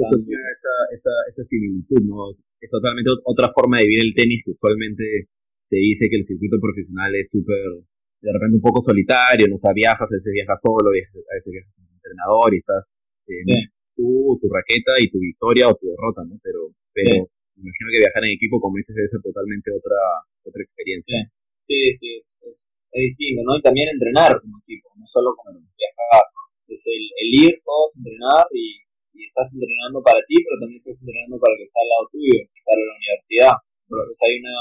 esta, 0.08 0.74
esta, 0.96 1.14
esta, 1.30 1.44
similitud, 1.52 2.00
¿no? 2.08 2.32
Es 2.32 2.70
totalmente 2.70 3.12
otra 3.26 3.52
forma 3.52 3.80
de 3.80 3.92
vivir 3.92 4.08
el 4.08 4.16
tenis 4.16 4.42
que 4.46 4.52
usualmente 4.52 5.28
se 5.60 5.76
dice 5.76 6.08
que 6.08 6.18
el 6.18 6.26
circuito 6.26 6.58
profesional 6.62 7.12
es 7.16 7.30
súper, 7.30 7.84
de 8.22 8.32
repente 8.32 8.56
un 8.56 8.62
poco 8.62 8.82
solitario, 8.82 9.48
no 9.50 9.56
o 9.56 9.62
sea, 9.62 9.74
viajas, 9.74 10.08
a 10.08 10.16
veces 10.16 10.32
viajas 10.32 10.60
solo, 10.62 10.90
a 10.90 10.96
veces 10.96 11.52
viajas 11.52 11.74
con 11.76 11.86
un 11.86 11.96
entrenador 11.98 12.50
y 12.54 12.60
estás 12.60 13.02
eh, 13.28 13.74
tú, 13.96 14.38
tu 14.40 14.48
raqueta 14.48 14.94
y 15.02 15.10
tu 15.10 15.20
victoria 15.20 15.68
o 15.68 15.76
tu 15.76 15.88
derrota, 15.90 16.24
¿no? 16.24 16.38
Pero, 16.44 16.72
pero 16.94 17.28
me 17.58 17.68
imagino 17.68 17.88
que 17.92 18.06
viajar 18.06 18.24
en 18.26 18.38
equipo, 18.38 18.62
como 18.62 18.78
dices, 18.78 18.96
debe 18.96 19.10
ser 19.10 19.22
totalmente 19.22 19.72
otra, 19.74 19.98
otra 20.46 20.62
experiencia. 20.62 21.18
Sí, 21.26 21.41
sí, 21.72 22.08
es, 22.16 22.40
es, 22.44 22.88
es, 22.92 22.92
distinto, 22.92 23.42
¿no? 23.46 23.58
Y 23.58 23.62
también 23.62 23.88
entrenar 23.90 24.36
como 24.42 24.60
equipo, 24.60 24.90
no 24.96 25.06
solo 25.06 25.36
como 25.36 25.58
viajar, 25.58 26.24
Es 26.68 26.84
el, 26.88 27.04
el 27.22 27.30
ir 27.48 27.62
todos 27.64 27.96
a 27.96 28.00
entrenar 28.00 28.46
y 28.52 28.82
y 29.14 29.28
estás 29.28 29.54
entrenando 29.54 30.02
para 30.02 30.20
ti, 30.26 30.36
pero 30.42 30.58
también 30.60 30.80
estás 30.80 30.98
entrenando 30.98 31.38
para 31.38 31.54
el 31.54 31.58
que 31.62 31.68
está 31.70 31.80
al 31.84 31.90
lado 31.94 32.06
tuyo, 32.10 32.40
para 32.66 32.82
la 32.82 32.96
universidad. 32.98 33.54
Entonces 33.86 34.18
hay 34.24 34.34
una, 34.40 34.60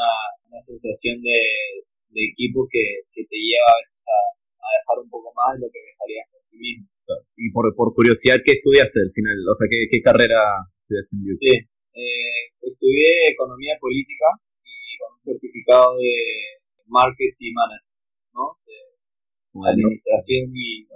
una 0.51 0.61
sensación 0.61 1.23
de, 1.23 1.41
de 2.11 2.23
equipo 2.35 2.67
que, 2.67 3.07
que, 3.15 3.23
te 3.25 3.39
lleva 3.39 3.71
a 3.71 3.79
veces 3.79 4.03
a, 4.11 4.19
a, 4.59 4.69
dejar 4.83 4.97
un 5.01 5.11
poco 5.11 5.31
más 5.33 5.55
de 5.55 5.65
lo 5.65 5.69
que 5.71 5.81
dejarías 5.81 6.27
por 6.35 6.43
ti 6.51 6.57
mismo. 6.59 6.87
Y 7.39 7.51
por, 7.51 7.67
por 7.75 7.95
curiosidad, 7.95 8.43
¿qué 8.43 8.59
estudiaste 8.59 9.01
al 9.01 9.15
final? 9.15 9.39
O 9.47 9.55
sea, 9.55 9.67
¿qué, 9.71 9.87
qué 9.91 9.99
carrera 10.03 10.67
estudiaste 10.83 11.15
en 11.15 11.39
Sí, 11.39 11.55
eh, 11.95 12.43
estudié 12.63 13.35
economía 13.35 13.75
política 13.81 14.35
y 14.63 14.99
con 14.99 15.15
un 15.15 15.21
certificado 15.23 15.99
de 15.99 16.60
markets 16.91 17.39
y 17.41 17.53
management, 17.53 18.05
¿no? 18.35 18.59
De 18.67 19.71
administración 19.71 20.51
y, 20.55 20.87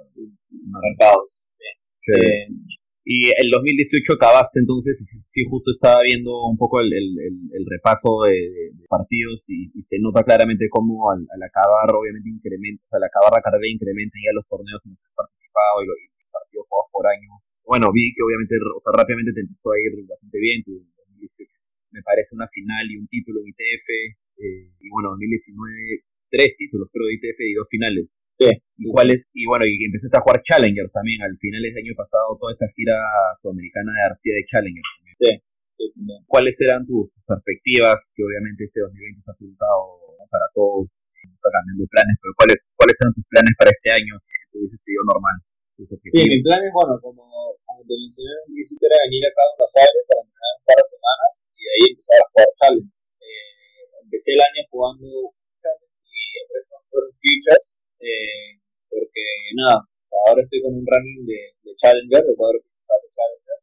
mercados. 0.69 1.47
Eh, 2.05 2.49
y 3.05 3.29
el 3.29 3.53
2018 3.53 4.17
acabaste, 4.17 4.61
entonces 4.61 4.97
sí, 5.29 5.45
justo 5.45 5.71
estaba 5.73 6.01
viendo 6.03 6.49
un 6.49 6.57
poco 6.57 6.81
el, 6.81 6.89
el, 6.89 7.09
el 7.53 7.65
repaso 7.69 8.25
de, 8.25 8.73
partidos 8.89 9.45
y, 9.49 9.69
se 9.83 9.99
nota 10.01 10.25
claramente 10.25 10.69
cómo 10.71 11.11
al, 11.11 11.27
acabar, 11.43 11.93
obviamente, 11.93 12.31
incrementa, 12.31 12.81
al 12.97 13.05
acabar 13.05 13.33
la 13.35 13.45
carrera 13.45 13.69
incrementa 13.69 14.17
ya 14.17 14.33
los 14.33 14.49
torneos 14.49 14.81
en 14.87 14.97
los 14.97 15.01
que 15.05 15.09
has 15.11 15.19
participado 15.21 15.83
y 15.83 15.87
los, 15.87 15.99
partidos 16.33 16.67
jugados 16.67 16.91
por 16.91 17.05
año. 17.07 17.31
Bueno, 17.63 17.93
vi 17.93 18.11
que 18.17 18.23
obviamente, 18.25 18.57
o 18.57 18.81
sea, 18.81 18.91
rápidamente 18.97 19.33
te 19.37 19.43
empezó 19.45 19.71
a 19.71 19.79
ir 19.79 19.93
bastante 20.09 20.39
bien, 20.41 20.65
tu 20.65 20.73
2018 20.81 21.74
me 21.95 22.03
parece 22.03 22.35
una 22.35 22.51
final 22.51 22.91
y 22.91 22.99
un 22.99 23.07
título 23.07 23.41
en 23.41 23.55
ITF, 23.55 23.89
eh, 24.43 24.75
y 24.83 24.89
bueno, 24.91 25.15
2019 25.15 26.03
tres 26.35 26.51
títulos, 26.59 26.91
creo, 26.91 27.07
de 27.07 27.15
ITF 27.15 27.39
y 27.47 27.55
dos 27.55 27.71
finales. 27.71 28.27
Sí. 28.35 28.51
¿Y, 28.51 28.91
cuáles, 28.91 29.23
y 29.31 29.47
bueno, 29.47 29.63
y 29.71 29.79
empezaste 29.87 30.19
a 30.19 30.25
jugar 30.27 30.43
Challengers 30.43 30.91
también, 30.91 31.23
al 31.23 31.39
finales 31.39 31.71
del 31.71 31.87
año 31.87 31.95
pasado, 31.95 32.35
toda 32.43 32.51
esa 32.51 32.67
gira 32.75 32.99
sudamericana 33.39 33.95
de 33.95 34.03
García 34.03 34.35
de 34.35 34.45
Challengers 34.51 34.91
también. 34.99 35.17
Sí. 35.23 35.33
¿Cuáles 36.27 36.59
eran 36.59 36.83
tus 36.87 37.11
perspectivas? 37.23 38.11
Que 38.19 38.27
obviamente 38.27 38.67
este 38.67 38.83
2020 38.83 39.23
se 39.23 39.31
ha 39.31 39.35
apuntado 39.35 40.27
para 40.27 40.47
todos, 40.55 41.07
está 41.23 41.51
cambiando 41.55 41.87
planes, 41.87 42.19
pero 42.19 42.35
¿cuáles, 42.35 42.59
¿cuáles 42.75 42.97
eran 42.99 43.15
tus 43.15 43.27
planes 43.31 43.55
para 43.55 43.71
este 43.71 43.91
año 43.95 44.13
si 44.19 44.35
hubiese 44.59 44.79
sido 44.83 45.03
normal? 45.07 45.39
Sí, 45.79 46.23
mi 46.31 46.43
plan 46.43 46.63
es, 46.63 46.71
bueno, 46.75 46.99
como, 47.03 47.23
como 47.85 48.01
te 48.01 48.01
mencioné 48.01 48.33
en 48.33 48.49
principio, 48.49 48.89
era 48.89 49.05
venir 49.05 49.23
acá 49.29 49.41
a 49.45 49.53
Buenos 49.53 49.75
Aires 49.77 50.03
para 50.09 50.21
entrenar 50.25 50.53
un 50.57 50.65
par 50.65 50.79
de 50.81 50.87
semanas 50.89 51.35
y 51.53 51.61
de 51.61 51.71
ahí 51.77 51.85
empezar 51.93 52.17
a 52.17 52.29
jugar 52.33 52.49
Challenge. 52.57 52.93
Eh, 53.21 53.81
empecé 54.09 54.29
el 54.33 54.41
año 54.41 54.61
jugando 54.73 55.09
estos 56.55 56.81
fueron 56.89 57.13
futures, 57.13 57.67
eh, 58.01 58.57
porque 58.89 59.25
nada, 59.59 59.85
ahora 60.25 60.41
estoy 60.41 60.63
con 60.63 60.73
un 60.81 60.87
ranking 60.87 61.27
de, 61.29 61.59
de 61.61 61.73
Challenger, 61.77 62.25
de 62.25 62.37
cuadro 62.39 62.63
principal 62.63 62.99
de 63.05 63.11
Challenger, 63.11 63.61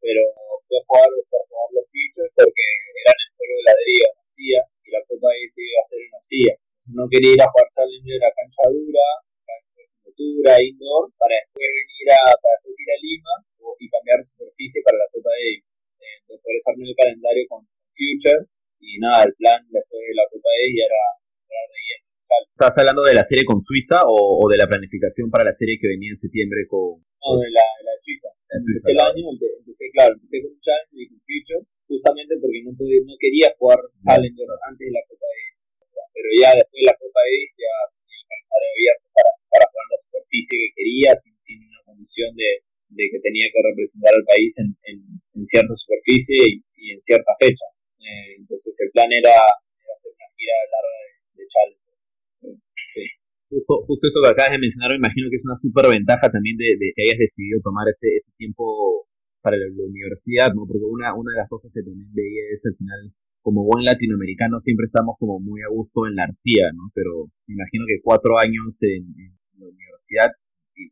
pero 0.00 0.22
fui 0.66 0.74
a 0.74 0.82
jugar, 0.88 1.06
a 1.06 1.42
jugar 1.46 1.68
los 1.76 1.86
futures 1.86 2.32
porque 2.34 2.66
eran 2.96 3.18
el 3.22 3.30
juego 3.36 3.54
de 3.54 3.64
ladería 3.70 4.08
en 4.18 4.26
CIA 4.26 4.62
y 4.82 4.88
la 4.90 5.00
Copa 5.06 5.28
ahí 5.30 5.46
se 5.46 5.62
iba 5.62 5.78
a 5.78 5.84
hacer 5.84 6.00
en 6.00 6.22
CIA. 6.24 6.54
No 6.96 7.04
quería 7.06 7.36
ir 7.36 7.42
a 7.44 7.50
jugar 7.52 7.68
Challenger 7.70 8.20
a 8.24 8.34
cancha 8.34 8.64
dura, 8.72 9.06
pues 9.76 10.00
altura, 10.00 10.56
indoor, 10.64 11.12
para 11.20 11.36
después 11.44 11.68
venir 11.76 12.06
a, 12.16 12.34
para 12.40 12.56
después 12.56 12.74
ir 12.80 12.88
a 12.88 12.98
Lima 13.04 13.34
y 13.78 13.88
cambiar 13.88 14.22
superficie 14.22 14.82
para 14.84 14.98
la 14.98 15.08
Copa 15.12 15.30
Davis. 15.30 15.80
Por 16.26 16.52
eso 16.54 16.70
armé 16.70 16.88
el 16.88 16.96
calendario 16.96 17.44
con 17.48 17.66
Futures 17.90 18.60
y 18.80 18.98
nada, 18.98 19.28
el 19.28 19.34
plan 19.36 19.60
después 19.68 20.00
de 20.00 20.14
la 20.16 20.24
Copa 20.30 20.48
Davis 20.48 20.74
ya 20.78 20.86
era, 20.88 21.04
era 21.44 21.62
de 21.68 21.80
¿Estás 22.30 22.78
hablando 22.78 23.02
de 23.02 23.14
la 23.16 23.26
serie 23.26 23.44
con 23.44 23.58
Suiza 23.58 23.98
o, 24.06 24.46
de 24.46 24.56
la 24.56 24.70
planificación 24.70 25.28
para 25.28 25.50
la 25.50 25.52
serie 25.52 25.80
que 25.80 25.90
venía 25.90 26.14
en 26.14 26.20
septiembre 26.20 26.62
con... 26.70 27.02
No, 27.02 27.36
de 27.36 27.50
la, 27.50 27.66
de, 27.76 27.84
la 27.84 27.96
Suiza. 27.98 28.30
empecé 28.48 28.94
el 28.94 29.02
año, 29.02 29.34
empecé, 29.34 29.90
claro, 29.90 30.14
empecé 30.14 30.38
con 30.40 30.54
Challenge 30.62 30.94
y 30.94 31.08
con 31.10 31.18
Futures, 31.20 31.74
justamente 31.90 32.38
porque 32.38 32.62
no, 32.62 32.70
no 32.72 33.14
quería 33.18 33.50
jugar 33.58 33.82
Challengers 34.06 34.54
antes 34.62 34.86
de 34.88 34.94
la 34.94 35.04
Copa 35.10 35.26
Davis. 35.26 35.58
Pero 36.14 36.28
ya 36.38 36.50
después 36.54 36.78
de 36.80 36.86
la 36.86 36.96
Copa 36.96 37.20
Davis 37.26 37.52
ya 37.58 37.74
tenía 37.98 38.18
el 38.22 38.28
calendario 38.30 38.68
abierto 38.70 39.06
para, 39.10 39.30
para 39.50 39.64
jugar 39.66 39.86
la 39.90 39.98
superficie 40.00 40.54
que 40.54 40.70
quería, 40.78 41.10
sin, 41.18 41.34
sin 41.42 41.58
una 41.66 41.80
condición 41.82 42.30
de, 42.38 42.50
de 42.90 43.04
que 43.10 43.18
tenía 43.22 43.46
que 43.54 43.62
representar 43.62 44.12
al 44.14 44.26
país 44.26 44.52
en, 44.58 44.74
en, 44.90 44.98
en 45.34 45.44
cierta 45.44 45.74
superficie 45.74 46.62
y, 46.74 46.90
en 46.90 47.00
cierta 47.00 47.32
fecha. 47.38 47.66
Eh, 48.00 48.42
entonces 48.42 48.74
el 48.82 48.90
plan 48.90 49.08
era, 49.12 49.36
hacer 49.38 50.10
una 50.10 50.28
gira 50.34 50.56
larga 50.70 50.98
de, 50.98 51.10
de 51.38 51.44
Challenge 51.46 51.80
Justo, 53.50 53.82
justo 53.82 54.06
esto 54.06 54.22
que 54.22 54.30
acabas 54.30 54.54
de 54.54 54.62
mencionar, 54.62 54.94
me 54.94 55.02
imagino 55.02 55.26
que 55.26 55.42
es 55.42 55.44
una 55.44 55.58
súper 55.58 55.90
ventaja 55.90 56.30
también 56.30 56.54
de, 56.54 56.70
que 56.94 57.02
hayas 57.02 57.18
decidido 57.18 57.58
tomar 57.66 57.82
este, 57.90 58.22
este 58.22 58.30
tiempo 58.38 59.10
para 59.42 59.58
la, 59.58 59.66
universidad, 59.74 60.54
¿no? 60.54 60.70
Porque 60.70 60.86
una, 60.86 61.10
una 61.18 61.34
de 61.34 61.42
las 61.42 61.50
cosas 61.50 61.72
que 61.74 61.82
también 61.82 62.06
veía 62.14 62.46
es 62.54 62.62
al 62.62 62.76
final, 62.78 63.10
como 63.42 63.66
buen 63.66 63.82
latinoamericano, 63.84 64.60
siempre 64.60 64.86
estamos 64.86 65.16
como 65.18 65.40
muy 65.40 65.62
a 65.66 65.72
gusto 65.72 66.06
en 66.06 66.14
la 66.14 66.30
arcía, 66.30 66.70
¿no? 66.70 66.94
Pero 66.94 67.26
me 67.50 67.58
imagino 67.58 67.84
que 67.90 67.98
cuatro 68.04 68.38
años 68.38 68.78
en, 68.86 69.34
la 69.58 69.66
universidad, 69.66 70.30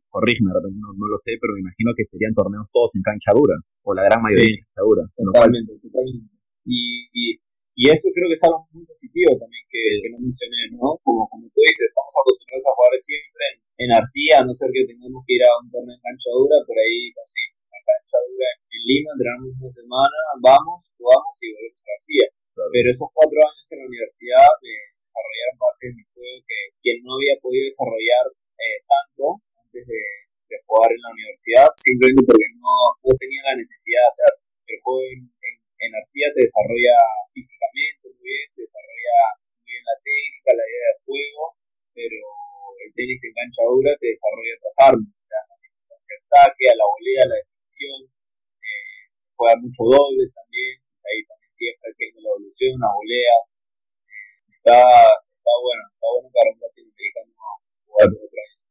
corrígeme, 0.09 0.51
no, 0.53 0.89
no, 0.93 1.05
lo 1.07 1.17
sé, 1.17 1.37
pero 1.41 1.53
me 1.53 1.61
imagino 1.65 1.91
que 1.97 2.05
serían 2.05 2.33
torneos 2.33 2.67
todos 2.71 2.93
en 2.95 3.01
cancha 3.01 3.31
dura, 3.33 3.55
o 3.83 3.93
la 3.93 4.03
gran 4.03 4.21
mayoría 4.21 4.53
en 4.53 4.61
cancha 4.61 4.83
dura. 4.85 5.03
Totalmente, 5.15 5.73
totalmente. 5.81 6.33
y 6.65 7.39
y 7.79 7.87
eso 7.87 8.11
creo 8.11 8.27
que 8.27 8.35
es 8.35 8.43
algo 8.43 8.67
muy 8.75 8.83
positivo 8.83 9.31
también 9.39 9.63
que, 9.71 10.11
no 10.11 10.19
mencioné, 10.19 10.67
¿no? 10.75 10.99
Como, 10.99 11.23
como 11.31 11.47
tú 11.47 11.63
dices, 11.63 11.87
estamos 11.87 12.11
acostumbrados 12.11 12.67
a 12.67 12.75
jugar 12.75 12.91
siempre 12.99 13.45
en, 13.79 13.89
arcilla, 13.95 14.43
a 14.43 14.43
no 14.43 14.51
ser 14.51 14.67
que 14.75 14.83
tengamos 14.83 15.23
que 15.23 15.39
ir 15.39 15.43
a 15.47 15.55
un 15.63 15.71
torneo 15.71 15.95
en 15.95 16.03
cancha 16.03 16.27
dura, 16.35 16.59
por 16.67 16.75
ahí 16.75 17.07
conseguimos 17.15 17.63
una 17.71 17.79
cancha 17.79 18.19
dura 18.27 18.47
en, 18.75 18.83
Lima, 18.83 19.15
entrenamos 19.15 19.55
una 19.63 19.71
semana, 19.71 20.19
vamos, 20.43 20.91
jugamos 20.99 21.31
y 21.39 21.55
volvemos 21.55 21.79
a 21.79 21.95
arcilla. 21.95 22.27
Pero 22.51 22.87
esos 22.91 23.07
cuatro 23.15 23.39
años 23.47 23.67
en 23.71 23.79
la 23.79 23.87
universidad 23.87 24.49
me 24.59 24.75
desarrollaron 24.99 25.55
parte 25.55 25.83
de 25.87 25.95
mi 25.95 26.03
juego 26.11 26.35
que, 26.43 26.59
quien 26.83 26.99
no 27.07 27.15
había 27.15 27.39
podido 27.39 27.63
desarrollar 27.63 28.27
eh, 28.59 28.83
tanto 28.83 29.39
antes 29.69 29.85
de, 29.85 30.57
jugar 30.65 30.89
en 30.89 31.01
la 31.01 31.13
universidad, 31.13 31.69
simplemente 31.77 32.25
porque 32.25 32.49
no, 32.57 32.73
no 33.05 33.13
tenía 33.21 33.41
la 33.53 33.57
necesidad 33.57 34.01
de 34.01 34.09
hacer. 34.09 34.33
El 34.65 34.77
juego 34.81 35.01
en, 35.05 35.21
en 35.29 35.91
arcilla 35.93 36.29
te 36.33 36.41
desarrolla 36.41 36.97
físicamente 37.29 38.09
muy 38.09 38.33
bien, 38.33 38.49
te 38.57 38.65
desarrolla 38.65 39.17
muy 39.45 39.61
bien 39.69 39.83
la 39.85 39.97
técnica, 40.01 40.49
la 40.57 40.65
idea 40.65 40.89
de 40.89 41.01
juego, 41.05 41.43
pero 41.93 42.21
el 42.81 42.89
tenis 42.97 43.21
en 43.29 43.33
cancha 43.33 43.61
dura 43.61 43.93
te 43.97 44.09
desarrolla 44.09 44.57
otras 44.57 44.77
armas, 44.89 45.19
al 46.09 46.21
saque, 46.25 46.65
a 46.65 46.73
la 46.73 46.85
volea, 46.89 47.21
a 47.21 47.29
la 47.29 47.37
definición, 47.37 47.99
eh, 48.65 49.05
juega 49.37 49.61
mucho 49.61 49.85
dobles 49.85 50.33
también, 50.33 50.81
pues 50.89 51.05
ahí 51.05 51.21
también 51.29 51.51
siempre 51.53 51.93
creciendo 51.93 52.25
la 52.25 52.33
evolución, 52.33 52.73
las 52.81 52.93
voleas, 52.97 53.45
eh, 54.09 54.33
está, 54.49 54.81
está 55.29 55.53
bueno, 55.61 55.83
está 55.93 56.07
bueno 56.09 56.29
para 56.33 56.49
un 56.49 56.59
latinoamericano 56.59 57.29
jugar 57.85 58.09
por 58.09 58.25
otra 58.25 58.41
vez. 58.41 58.61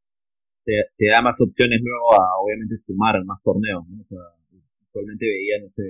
Te, 0.69 0.85
te, 1.01 1.07
da 1.09 1.25
más 1.25 1.41
opciones 1.41 1.81
luego 1.81 2.13
a 2.13 2.21
obviamente 2.45 2.77
sumar 2.77 3.17
más 3.25 3.41
torneos, 3.43 3.89
¿no? 3.89 4.03
O 4.03 4.05
sea, 4.05 4.21
actualmente 4.85 5.25
veía, 5.25 5.65
no 5.65 5.73
sé, 5.73 5.89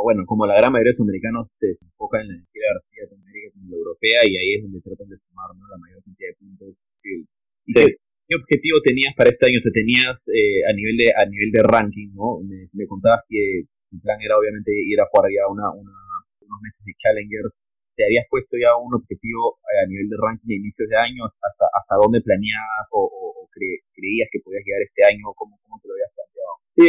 bueno, 0.00 0.24
como 0.24 0.46
la 0.46 0.56
gran 0.56 0.72
mayoría 0.72 0.90
de 0.90 0.96
los 0.96 1.04
americanos 1.04 1.52
se 1.52 1.68
enfocan 1.76 2.22
en 2.22 2.28
la 2.28 2.40
izquierda 2.40 2.72
García 2.72 3.04
de 3.04 3.14
América 3.14 3.52
como 3.52 3.68
la 3.68 3.76
europea 3.76 4.20
y 4.24 4.32
ahí 4.36 4.50
es 4.56 4.62
donde 4.64 4.80
tratan 4.80 5.08
de 5.08 5.16
sumar 5.18 5.52
la 5.52 5.78
mayor 5.78 6.00
cantidad 6.02 6.28
de 6.32 6.36
puntos. 6.40 6.94
Sí. 6.96 7.26
¿Qué, 7.68 8.34
objetivo 8.34 8.80
tenías 8.80 9.12
para 9.12 9.28
este 9.28 9.44
año? 9.44 9.60
O 9.60 9.70
tenías 9.70 10.16
eh, 10.32 10.64
a 10.64 10.72
nivel 10.72 10.96
de 10.96 11.12
a 11.12 11.24
nivel 11.28 11.50
de 11.52 11.60
ranking, 11.62 12.16
¿no? 12.16 12.40
Me, 12.40 12.86
contabas 12.86 13.20
que 13.28 13.68
tu 13.90 14.00
plan 14.00 14.16
era 14.24 14.38
obviamente 14.38 14.72
ir 14.72 14.96
a 15.00 15.06
jugar 15.12 15.28
ya 15.28 15.44
una, 15.52 15.68
una, 15.68 15.92
unos 16.40 16.58
meses 16.64 16.80
de 16.80 16.96
Challengers. 16.96 17.60
¿Te 17.94 18.04
habías 18.08 18.24
puesto 18.28 18.56
ya 18.56 18.72
un 18.76 18.94
objetivo 18.94 19.60
eh, 19.68 19.84
a 19.84 19.86
nivel 19.86 20.08
de 20.08 20.16
ranking 20.16 20.48
de 20.48 20.60
inicios 20.60 20.88
de 20.88 20.96
años? 20.96 21.36
¿Hasta, 21.40 21.68
hasta 21.72 22.00
dónde 22.00 22.24
planeabas 22.24 22.88
o, 22.92 23.04
o, 23.04 23.48
creías 23.52 24.28
que 24.32 24.40
podías 24.40 24.64
llegar 24.64 24.80
este 24.80 25.04
año? 25.04 25.28
¿Cómo, 25.36 25.60
cómo 25.60 25.76
te 25.80 25.88
lo 25.88 25.94
habías 25.94 26.12
planteado? 26.16 26.52
Sí, 26.72 26.88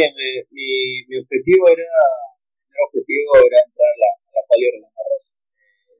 mi, 0.50 1.04
mi 1.06 1.16
objetivo 1.20 1.68
era 1.68 1.92
objetivo 2.94 3.30
era 3.42 3.58
entrar 3.62 3.90
a 3.90 3.98
la, 4.02 4.10
la 4.34 4.42
Palio 4.46 4.68
Rolando 4.74 5.02
Rosa. 5.10 5.34
Eh, 5.34 5.98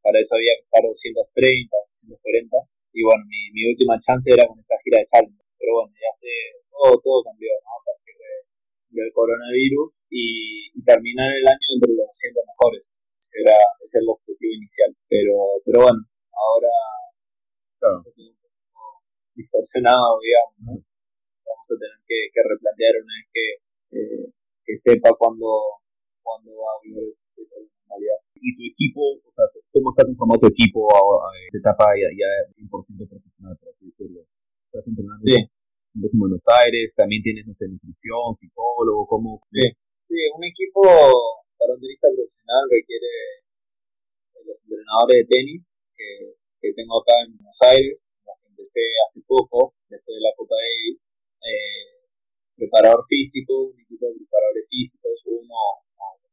para 0.00 0.16
eso 0.20 0.36
había 0.36 0.54
que 0.56 0.64
estar 0.64 0.82
230, 0.82 1.72
240. 2.20 2.56
Y 2.94 3.00
bueno, 3.02 3.22
mi, 3.26 3.40
mi 3.52 3.62
última 3.72 3.98
chance 3.98 4.30
era 4.30 4.46
con 4.46 4.58
esta 4.58 4.76
gira 4.84 5.00
de 5.02 5.08
Challenger. 5.10 5.44
Pero 5.58 5.70
bueno, 5.80 5.92
ya 5.96 6.12
sé, 6.12 6.30
todo, 6.70 7.00
todo 7.00 7.24
cambió 7.24 7.50
¿no? 7.64 7.72
de, 7.84 9.02
del 9.02 9.10
coronavirus 9.12 10.06
y, 10.10 10.70
terminar 10.84 11.32
el 11.32 11.46
año 11.48 11.68
entre 11.80 11.96
los 11.96 12.06
200 12.12 12.44
mejores. 12.44 13.00
Ese 13.24 13.40
era, 13.40 13.56
ese 13.80 13.96
era 13.96 14.04
el 14.04 14.12
objetivo 14.12 14.52
inicial. 14.52 14.92
Pero, 15.08 15.64
pero 15.64 15.78
bueno, 15.88 16.00
ahora 16.28 16.76
claro. 17.80 17.96
un 17.96 18.04
poco 18.04 19.00
distorsionado, 19.32 20.20
digamos. 20.20 20.60
¿no? 20.60 20.72
Vamos 20.76 21.68
a 21.72 21.76
tener 21.80 21.98
que, 22.04 22.18
que 22.28 22.40
replantear 22.44 23.00
una 23.00 23.14
vez 23.16 23.26
que, 23.32 23.46
eh, 23.96 24.26
que 24.60 24.74
sepa 24.76 25.16
cuándo 25.16 25.80
cuando 26.20 26.52
va 26.56 26.72
a 26.72 26.80
volver 26.84 27.08
ese 27.08 27.24
normalidad. 27.36 28.20
¿Y 28.40 28.52
tu 28.56 28.64
equipo, 28.64 29.00
o 29.24 29.30
sea, 29.32 29.44
cómo 29.72 29.88
está 29.92 30.04
conformado 30.04 30.40
tu 30.40 30.48
equipo 30.52 30.88
en 30.88 31.48
esta 31.48 31.60
etapa 31.64 31.96
ya, 31.96 32.08
ya 32.12 32.28
100% 32.60 33.08
profesional, 33.08 33.56
por 33.60 33.72
así 33.72 33.88
decirlo? 33.88 34.24
¿Estás 34.68 34.88
entrenando 34.88 35.24
sí. 35.24 35.36
en 35.40 36.18
Buenos 36.20 36.44
Aires? 36.48 36.92
¿También 36.96 37.22
tienes, 37.22 37.46
no 37.46 37.54
sé, 37.54 37.68
nutrición, 37.68 38.34
psicólogo? 38.36 39.06
¿Cómo? 39.06 39.40
Sí, 39.52 39.64
sí 40.08 40.16
un 40.36 40.44
equipo 40.44 41.43
para 41.58 41.74
un 41.74 41.80
tenista 41.80 42.08
profesional 42.10 42.64
requiere 42.70 43.44
los 44.44 44.58
entrenadores 44.60 45.24
de 45.24 45.26
tenis 45.28 45.80
que, 45.96 46.36
que 46.60 46.72
tengo 46.74 47.00
acá 47.00 47.14
en 47.24 47.36
Buenos 47.36 47.60
Aires, 47.62 48.12
los 48.24 48.36
que 48.40 48.48
empecé 48.48 48.84
hace 49.04 49.20
poco, 49.26 49.74
después 49.88 50.16
de 50.16 50.24
la 50.24 50.34
Copa 50.36 50.56
Davis. 50.56 51.16
Eh, 51.44 51.94
preparador 52.56 53.02
físico, 53.08 53.74
un 53.74 53.78
equipo 53.80 54.06
de 54.06 54.14
preparadores 54.14 54.66
físicos, 54.70 55.20
uno 55.26 55.84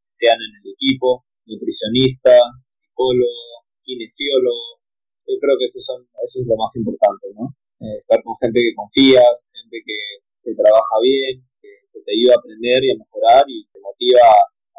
sean 0.07 0.37
en 0.37 0.53
el 0.61 0.65
equipo, 0.75 1.25
nutricionista, 1.45 2.37
psicólogo, 2.69 3.65
kinesiólogo. 3.81 4.83
Yo 5.25 5.35
creo 5.39 5.55
que 5.57 5.65
eso, 5.65 5.79
son, 5.81 6.03
eso 6.21 6.41
es 6.41 6.45
lo 6.45 6.55
más 6.55 6.71
importante, 6.77 7.31
¿no? 7.33 7.55
Eh, 7.81 7.97
estar 7.97 8.21
con 8.21 8.35
gente 8.37 8.59
que 8.59 8.75
confías, 8.75 9.49
gente 9.49 9.81
que, 9.81 9.99
que 10.43 10.51
trabaja 10.53 10.95
bien, 11.01 11.41
que, 11.61 11.69
te 12.01 12.17
ayuda 12.17 12.33
a 12.33 12.39
aprender 12.41 12.81
y 12.81 12.91
a 12.91 12.97
mejorar 12.97 13.43
y 13.47 13.61
te 13.69 13.79
motiva 13.79 14.25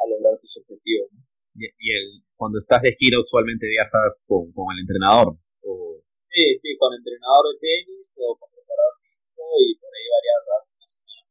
a, 0.02 0.10
lograr 0.10 0.34
tus 0.42 0.58
objetivos. 0.58 1.08
¿no? 1.14 1.22
Y, 1.54 1.88
el, 1.94 2.26
cuando 2.34 2.58
estás 2.58 2.82
de 2.82 2.96
gira 2.98 3.20
usualmente 3.20 3.66
viajas 3.70 4.26
con, 4.26 4.50
con 4.52 4.66
el 4.74 4.82
entrenador. 4.82 5.38
O... 5.62 6.02
Sí, 6.26 6.50
sí, 6.58 6.74
con 6.80 6.90
entrenador 6.90 7.54
de 7.54 7.60
tenis 7.60 8.18
o 8.18 8.34
con 8.34 8.50
preparador 8.50 8.96
físico 9.04 9.42
y 9.60 9.76
por 9.76 9.92
ahí 9.92 10.06
variar 10.08 10.40
una 10.72 10.88
semana 10.88 11.28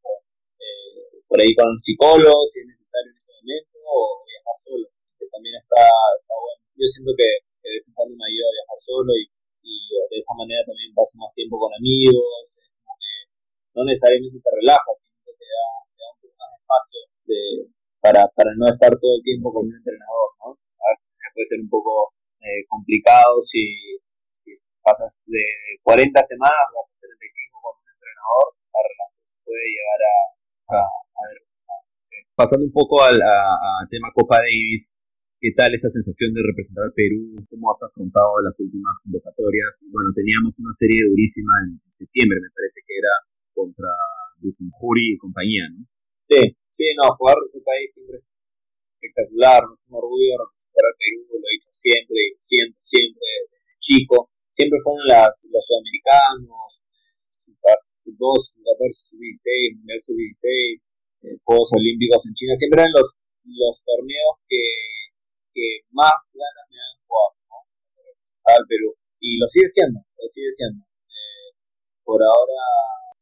eh, 0.62 1.22
por 1.26 1.42
ahí 1.42 1.52
con 1.58 1.74
un 1.74 1.80
psicólogo 1.82 2.46
si 2.46 2.62
es 2.62 2.68
necesario 2.70 3.10
en 3.10 3.18
ese 3.18 3.34
momento 3.34 3.82
o 3.82 4.22
viajar 4.30 4.58
solo, 4.62 4.86
que 5.18 5.26
también 5.34 5.58
está, 5.58 5.82
está 6.14 6.36
bueno. 6.38 6.62
Yo 6.78 6.86
siento 6.86 7.12
que, 7.18 7.28
de 7.66 7.70
vez 7.74 7.84
en 7.90 7.94
cuando 7.98 8.14
me 8.14 8.30
ayuda 8.30 8.46
a 8.46 8.58
viajar 8.62 8.80
solo 8.80 9.12
y, 9.18 9.26
y 9.66 9.74
de 9.90 10.18
esa 10.18 10.34
manera 10.38 10.62
también 10.70 10.94
paso 10.94 11.18
más 11.18 11.34
tiempo 11.34 11.58
con 11.58 11.74
amigos, 11.74 12.21
no 18.62 18.70
estar 18.70 18.94
todo 19.02 19.18
el 19.18 19.24
tiempo 19.26 19.50
con 19.50 19.66
un 19.66 19.74
entrenador, 19.74 20.30
¿no? 20.46 20.54
A 20.54 20.86
ver, 20.94 20.98
se 21.10 21.26
puede 21.34 21.50
ser 21.50 21.60
un 21.66 21.70
poco 21.74 22.14
eh, 22.46 22.62
complicado 22.70 23.42
si, 23.42 23.98
si 24.30 24.54
pasas 24.86 25.26
de 25.34 25.42
40 25.82 26.14
semanas, 26.22 26.70
vas 26.70 26.94
a 26.94 27.02
35 27.02 27.58
con 27.58 27.74
un 27.82 27.88
entrenador, 27.90 28.46
la 28.70 28.82
relación 28.86 29.26
se 29.26 29.38
puede 29.42 29.66
llegar 29.66 30.02
a, 30.06 30.18
a, 30.78 30.82
a 30.86 31.22
ver 31.26 31.52
pasando 32.42 32.66
un 32.66 32.74
poco 32.74 32.98
al 33.04 33.22
tema 33.90 34.10
Copa 34.18 34.42
Davis, 34.42 35.06
¿qué 35.38 35.54
tal 35.54 35.70
esa 35.78 35.94
sensación 35.94 36.34
de 36.34 36.42
representar 36.42 36.90
al 36.90 36.98
Perú? 36.98 37.38
¿Cómo 37.50 37.70
has 37.70 37.86
afrontado 37.86 38.34
las 38.42 38.58
últimas 38.58 38.98
convocatorias? 39.06 39.86
Bueno, 39.94 40.10
teníamos 40.16 40.58
una 40.58 40.74
serie 40.74 41.06
durísima 41.06 41.54
en 41.70 41.78
septiembre, 41.86 42.42
me 42.42 42.50
parece 42.50 42.82
que 42.82 42.98
era 42.98 43.14
contra 43.54 43.94
Jury 44.42 45.14
y 45.14 45.22
compañía, 45.22 45.70
¿no? 45.70 45.86
Sí, 46.26 46.42
sí, 46.70 46.86
no, 46.98 47.14
jugar 47.14 47.38
Copa 47.54 47.78
Davis 47.78 47.94
siempre 47.94 48.16
es 48.18 48.50
espectacular, 48.98 49.62
es 49.70 49.86
un 49.86 50.02
orgullo 50.02 50.42
representar 50.42 50.82
al 50.82 50.98
Perú, 50.98 51.20
lo 51.30 51.46
he 51.46 51.54
dicho 51.62 51.70
siempre, 54.62 54.78
fueron 54.86 55.02
las, 55.10 55.34
los 55.50 55.64
sudamericanos, 55.66 56.70
sub-12, 57.34 58.62
sub-14, 58.62 58.94
sub-16, 59.10 59.50
mundial 59.82 60.00
sub-16, 60.02 60.46
eh, 61.26 61.38
Juegos 61.42 61.70
Olímpicos 61.74 62.22
en 62.30 62.34
China, 62.38 62.54
siempre 62.54 62.78
eran 62.82 62.94
los, 62.94 63.10
los 63.42 63.76
torneos 63.82 64.38
que, 64.46 64.62
que 65.54 65.66
más 65.90 66.18
ganas 66.38 66.66
me 66.70 66.78
han 66.78 66.96
jugado, 67.10 67.34
¿no? 67.50 67.58
Al 68.54 68.66
Perú. 68.70 68.94
Y 69.22 69.38
lo 69.38 69.46
sigue 69.50 69.70
siendo, 69.70 69.98
lo 69.98 70.28
sigue 70.30 70.50
siendo. 70.50 70.82
Eh, 71.10 71.50
por 72.06 72.22
ahora, 72.22 72.62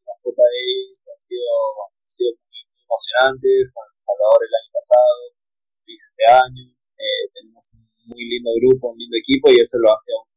las 0.08 0.20
Copa 0.20 0.44
Davis 0.44 1.00
han 1.12 1.20
sido, 1.20 1.52
han 1.88 2.08
sido 2.08 2.32
muy, 2.36 2.60
emocionantes, 2.84 3.72
con 3.72 3.84
El 3.88 3.96
Salvador 3.96 4.40
el 4.44 4.56
año 4.60 4.72
pasado, 4.76 5.20
Suiza 5.80 6.08
este 6.08 6.26
año, 6.28 6.66
eh, 7.00 7.24
tenemos 7.32 7.64
un 7.72 7.88
muy 8.12 8.24
lindo 8.28 8.52
grupo, 8.60 8.92
un 8.92 8.98
lindo 8.98 9.16
equipo 9.16 9.52
y 9.52 9.62
eso 9.62 9.78
lo 9.78 9.94
hace 9.94 10.12
aún 10.12 10.29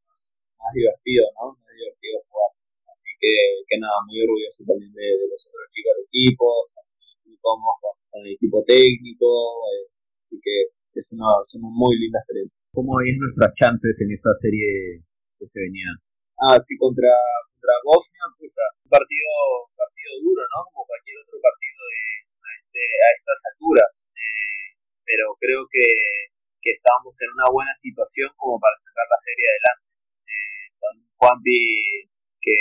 más, 0.63 0.73
divertido, 0.75 1.27
¿no? 1.35 1.59
Más 1.59 1.75
divertido 1.75 2.23
jugar. 2.31 2.51
Así 2.87 3.11
que, 3.19 3.33
que 3.67 3.77
nada, 3.83 3.99
muy 4.07 4.23
orgulloso 4.23 4.63
también 4.63 4.93
de, 4.95 5.09
de 5.19 5.27
los 5.27 5.41
otros 5.51 5.67
chicos 5.69 5.93
del 5.99 6.07
equipo, 6.07 6.47
muy 7.27 7.37
cómodos 7.43 7.99
con, 8.11 8.21
el 8.23 8.37
equipo 8.39 8.63
técnico, 8.63 9.27
eh, 9.73 9.89
así 10.15 10.39
que 10.39 10.71
es 10.95 11.09
una, 11.11 11.33
es 11.41 11.51
una 11.57 11.69
muy 11.73 11.97
linda 11.99 12.21
experiencia. 12.21 12.63
¿Cómo 12.71 13.01
es 13.01 13.17
nuestras 13.17 13.51
chances 13.57 13.97
en 14.05 14.13
esta 14.13 14.31
serie 14.39 15.01
que 15.41 15.47
se 15.49 15.59
venía? 15.59 15.89
Ah, 16.39 16.61
sí, 16.61 16.77
contra, 16.77 17.11
contra 17.51 17.75
Bosnia, 17.83 18.23
pues, 18.37 18.53
un 18.53 18.91
partido, 18.93 19.33
partido 19.75 20.13
duro, 20.21 20.43
¿no? 20.45 20.59
Como 20.71 20.85
cualquier 20.85 21.17
otro 21.25 21.41
partido 21.41 21.81
de, 21.89 22.03
a, 22.37 22.51
este, 22.55 22.81
a 22.85 23.09
estas 23.17 23.39
alturas. 23.51 23.93
Eh, 24.13 24.77
pero 25.09 25.33
creo 25.41 25.65
que 25.73 25.83
que 26.63 26.71
estábamos 26.71 27.13
en 27.19 27.31
una 27.35 27.51
buena 27.51 27.75
situación 27.75 28.31
como 28.39 28.57
para 28.63 28.79
sacar 28.79 29.05
la 29.11 29.19
serie 29.19 29.47
adelante. 29.51 29.92
Juanpi 31.19 32.09
que, 32.41 32.59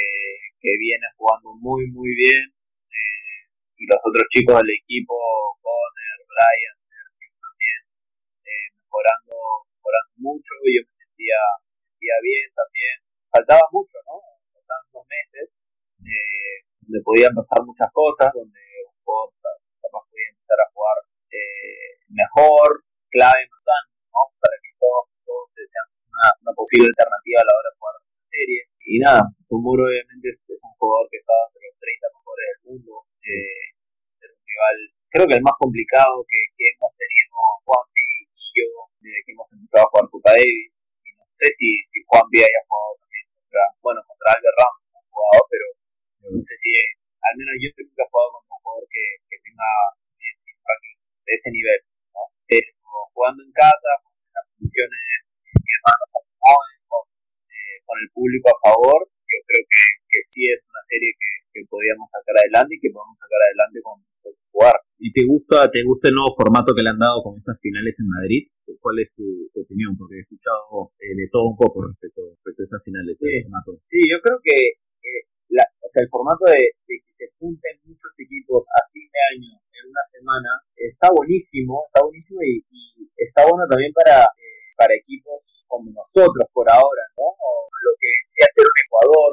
que 0.62 0.71
viene 0.77 1.07
jugando 1.17 1.53
muy 1.60 1.89
muy 1.89 2.13
bien 2.13 2.41
eh, 2.45 3.41
y 3.81 3.84
los 3.89 3.97
otros 3.97 4.25
chicos 4.29 4.62
del 4.62 4.77
equipo, 4.77 5.17
Conner, 5.57 6.17
Brian, 6.29 6.77
Sergio 6.77 7.34
también, 7.41 7.81
eh, 8.45 8.67
mejorando, 8.77 9.34
mejorando 9.73 10.13
mucho 10.21 10.53
y 10.69 10.77
yo 10.77 10.81
me 10.86 10.93
sentía, 10.93 11.39
me 11.65 11.73
sentía 11.73 12.15
bien 12.21 12.45
también. 12.53 12.95
Faltaba 13.34 13.65
mucho, 13.73 13.97
¿no? 14.05 14.21
Faltaban 14.53 14.86
dos 14.93 15.05
meses 15.10 15.57
eh, 16.05 16.55
donde 16.86 17.01
podían 17.01 17.34
pasar 17.34 17.65
muchas 17.65 17.89
cosas, 17.89 18.29
donde 18.34 18.62
un 18.86 18.97
jugador 19.01 19.34
capaz 19.81 20.03
podía 20.10 20.29
empezar 20.29 20.62
a 20.62 20.69
jugar 20.69 20.97
eh, 21.34 21.97
mejor, 22.13 22.86
clave 23.10 23.49
más 23.49 23.65
para 24.41 24.55
que 24.62 24.71
todos, 24.77 25.05
todos 25.25 25.49
deseamos 25.57 26.05
una, 26.05 26.27
una, 26.41 26.53
posible 26.53 26.86
alternativa 26.86 27.39
a 27.41 27.47
la 27.47 27.55
hora 27.57 27.69
de 27.69 27.77
jugar 27.79 27.95
serie. 28.32 28.62
Y 28.88 28.98
nada, 29.04 29.28
Sumuro 29.44 29.84
obviamente 29.84 30.32
es, 30.32 30.48
un 30.48 30.74
jugador 30.80 31.06
que 31.12 31.20
está 31.20 31.36
entre 31.52 31.67
los 31.67 31.76
30 31.76 32.15
mejores 32.15 32.46
del 32.48 32.60
mundo. 32.72 32.94
Eh, 33.28 33.65
ser 34.15 34.32
un 34.32 34.44
rival, 34.48 34.78
creo 35.12 35.26
que 35.28 35.38
el 35.38 35.44
más 35.44 35.58
complicado 35.60 36.24
que, 36.24 36.39
que 36.56 36.65
hemos 36.72 36.94
tenido 36.96 37.36
Juanpi 37.67 38.08
y 38.32 38.48
yo 38.56 38.70
desde 39.04 39.22
que 39.28 39.32
hemos 39.36 39.50
empezado 39.52 39.84
a 39.86 39.89
jugar 39.91 40.08
Copa 40.08 40.32
Davis. 40.32 40.88
Y 41.04 41.12
no 41.20 41.28
sé 41.30 41.48
si, 41.52 41.84
si 41.84 42.00
Juanpi 42.08 42.39
haya 42.39 42.62
jugado 42.65 42.96
también 43.04 43.26
contra, 43.36 43.63
bueno, 43.84 44.00
contra 44.08 44.28
Albert 44.32 44.58
Ramos, 44.58 44.89
ha 44.96 45.02
jugado, 45.12 45.41
pero 45.52 45.65
no 46.32 46.41
sé 46.41 46.56
si, 46.56 46.72
al 47.20 47.36
menos 47.36 47.54
yo 47.60 47.67
nunca 47.76 48.02
he 48.02 48.10
jugado 48.10 48.30
contra 48.39 48.56
un 48.56 48.62
jugador 48.63 48.86
que, 48.88 49.04
que 49.28 49.38
tenga 49.44 49.72
eh, 50.24 50.36
de 51.28 51.34
ese 51.36 51.50
nivel. 51.52 51.80
¿no? 52.15 52.24
Pero 52.48 52.72
jugando 53.13 53.44
en 53.44 53.52
casa, 53.52 53.91
con 54.02 54.13
las 54.34 54.46
condiciones 54.56 55.38
que 55.44 55.78
más 55.86 55.96
nos 56.00 56.13
acomoden, 56.17 56.70
con, 57.91 57.99
con 57.99 57.99
el 57.99 58.10
público 58.15 58.47
a 58.47 58.71
favor, 58.71 59.04
yo 59.04 59.38
creo 59.43 59.63
que, 59.67 59.84
que 60.08 60.21
sí 60.23 60.47
es 60.47 60.63
una 60.71 60.80
serie 60.80 61.12
que, 61.19 61.32
que 61.51 61.62
podíamos 61.67 62.08
sacar 62.08 62.39
adelante 62.39 62.80
y 62.80 62.80
que 62.80 62.91
podemos 62.95 63.19
sacar 63.19 63.39
adelante 63.51 63.84
con, 63.84 63.99
jugar. 64.51 64.75
¿Y 64.99 65.12
te 65.15 65.23
gusta, 65.23 65.71
te 65.71 65.84
gusta 65.84 66.12
el 66.12 66.15
nuevo 66.15 66.32
formato 66.36 66.75
que 66.75 66.84
le 66.84 66.91
han 66.91 66.99
dado 66.99 67.23
con 67.23 67.39
estas 67.39 67.56
finales 67.60 67.95
en 67.99 68.08
Madrid? 68.08 68.51
¿Cuál 68.84 68.99
es 68.99 69.12
tu, 69.15 69.23
opinión? 69.56 69.95
Porque 69.95 70.19
he 70.19 70.23
escuchado 70.27 70.91
eh, 70.99 71.15
de 71.15 71.27
todo 71.32 71.51
un 71.51 71.58
poco 71.58 71.88
respecto, 71.88 72.19
respecto 72.36 72.63
a 72.63 72.67
esas 72.67 72.84
finales. 72.84 73.15
Sí, 73.19 73.32
sí 73.32 73.99
yo 74.08 74.19
creo 74.19 74.39
que 74.43 74.56
eh, 74.75 75.23
la, 75.56 75.63
o 75.63 75.88
sea, 75.88 76.04
el 76.04 76.12
formato 76.12 76.43
de, 76.47 76.60
de, 76.88 76.95
que 76.99 77.12
se 77.12 77.27
junten 77.39 77.80
muchos 77.84 78.12
equipos 78.19 78.67
a 78.75 78.88
fin 78.91 79.08
de 79.08 79.21
año 79.36 79.51
en 79.56 79.84
una 79.88 80.04
semana 80.04 80.51
está 80.75 81.12
buenísimo, 81.12 81.84
está 81.88 82.04
buenísimo 82.04 82.39
y, 82.43 82.63
está 83.17 83.43
bueno 83.47 83.67
también 83.69 83.93
para, 83.93 84.23
eh, 84.23 84.51
para 84.82 84.98
equipos 84.98 85.62
como 85.70 85.94
nosotros 85.94 86.50
por 86.50 86.65
ahora, 86.65 87.06
¿no? 87.13 87.30
O 87.30 87.52
lo 87.70 87.94
que 88.02 88.10
debería 88.10 88.50
ser 88.50 88.65
un 88.65 88.80
Ecuador, 88.82 89.30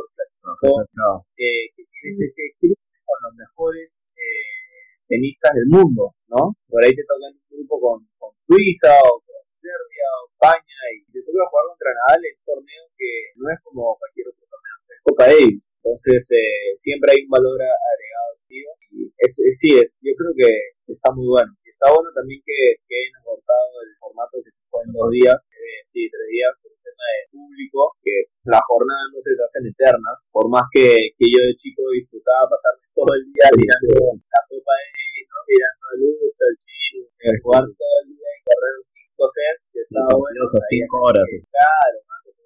eh, 1.40 1.72
que 1.72 1.82
tienes 1.88 2.20
ese 2.20 2.52
cruce 2.60 3.00
con 3.08 3.16
los 3.24 3.32
mejores 3.32 4.12
eh, 4.12 5.00
tenistas 5.08 5.56
del 5.56 5.72
mundo, 5.72 6.12
¿no? 6.28 6.52
Por 6.68 6.84
ahí 6.84 6.92
te 6.92 7.00
toca 7.08 7.32
un 7.32 7.40
grupo 7.48 7.80
con, 7.80 7.96
con 8.20 8.36
Suiza 8.36 8.92
o 9.08 9.24
con 9.24 9.40
Serbia 9.56 10.04
o 10.20 10.28
España 10.36 10.80
y 10.92 11.08
te 11.08 11.24
toca 11.24 11.48
jugar 11.48 11.64
contra 11.72 11.96
Nadal 11.96 12.20
en 12.20 12.36
un 12.36 12.44
torneo 12.44 12.84
que 12.92 13.10
no 13.40 13.48
es 13.48 13.58
como 13.64 13.96
cualquier 13.96 14.28
otro 14.28 14.44
torneo, 14.52 14.76
es 14.92 15.00
Copa 15.00 15.24
Davis. 15.32 15.80
Entonces, 15.80 16.20
eh, 16.36 16.76
siempre 16.76 17.16
hay 17.16 17.24
un 17.24 17.32
valor 17.32 17.56
agregado, 17.56 18.30
tío. 18.44 18.68
Y 18.92 19.08
es, 19.16 19.32
sí, 19.56 19.80
es, 19.80 19.96
yo 20.04 20.12
creo 20.12 20.36
que 20.36 20.76
está 20.92 21.08
muy 21.16 21.24
bueno. 21.24 21.56
Y 21.64 21.72
está 21.72 21.88
bueno 21.88 22.12
también 22.12 22.44
que, 22.44 22.84
que 22.84 22.94
hayan 23.00 23.16
acortado 23.24 23.72
el 23.80 23.96
formato 24.18 24.42
que 24.42 24.50
se 24.50 24.62
fue 24.66 24.82
en 24.82 24.90
dos 24.90 25.10
días, 25.14 25.38
eh, 25.54 25.78
sí, 25.86 26.10
tres 26.10 26.26
días, 26.26 26.50
por 26.58 26.74
el 26.74 26.82
tema 26.82 27.06
de 27.06 27.22
público, 27.30 27.94
que 28.02 28.16
las 28.50 28.62
jornadas 28.66 29.08
no 29.14 29.18
se 29.22 29.32
hacen 29.38 29.64
eternas, 29.70 30.26
por 30.34 30.50
más 30.50 30.66
que, 30.74 31.14
que 31.14 31.26
yo 31.30 31.38
de 31.38 31.54
chico 31.54 31.86
disfrutaba 31.94 32.50
pasarme 32.50 32.82
todo 32.94 33.14
el 33.14 33.22
día 33.30 33.46
mirando 33.54 34.18
la 34.18 34.42
copa 34.50 34.74
de 34.74 34.86
¿no? 35.22 35.38
mirando 35.46 35.84
el 35.94 35.98
lucha, 36.02 36.44
el 36.50 36.56
chino, 36.58 37.00
jugar 37.46 37.62
todo 37.62 37.94
el 38.02 38.06
día 38.10 38.30
y 38.34 38.40
correr 38.42 38.76
cinco 38.82 39.24
sets, 39.30 39.64
que 39.70 39.80
estaba 39.86 40.12
bueno. 40.18 40.50
cinco 40.66 40.96
horas. 41.06 41.26
Claro, 41.30 41.98
más 42.02 42.18
que 42.26 42.38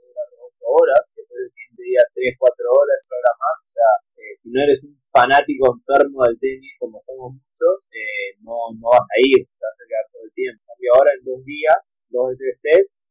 horas, 0.63 1.05
después 1.17 1.37
del 1.37 1.49
siguiente 1.49 1.83
día 1.85 2.03
tres, 2.15 2.33
cuatro 2.39 2.67
horas, 2.73 3.01
horas 3.13 3.35
más, 3.37 3.57
o 3.61 3.69
sea, 3.69 3.93
eh, 4.17 4.33
si 4.37 4.49
no 4.49 4.59
eres 4.63 4.81
un 4.85 4.97
fanático 5.13 5.69
enfermo 5.69 6.25
del 6.25 6.39
tenis, 6.39 6.73
como 6.79 6.97
somos 7.01 7.37
muchos, 7.37 7.77
eh, 7.93 8.39
no, 8.41 8.73
no 8.79 8.89
vas 8.89 9.05
a 9.05 9.17
ir, 9.21 9.45
te 9.45 9.61
vas 9.61 9.79
a 9.83 9.89
quedar 9.89 10.07
todo 10.09 10.23
el 10.25 10.33
tiempo. 10.33 10.62
Y 10.83 10.91
ahora 10.91 11.15
en 11.15 11.23
dos 11.23 11.39
días, 11.47 11.95
dos 12.11 12.35
sets, 12.59 13.07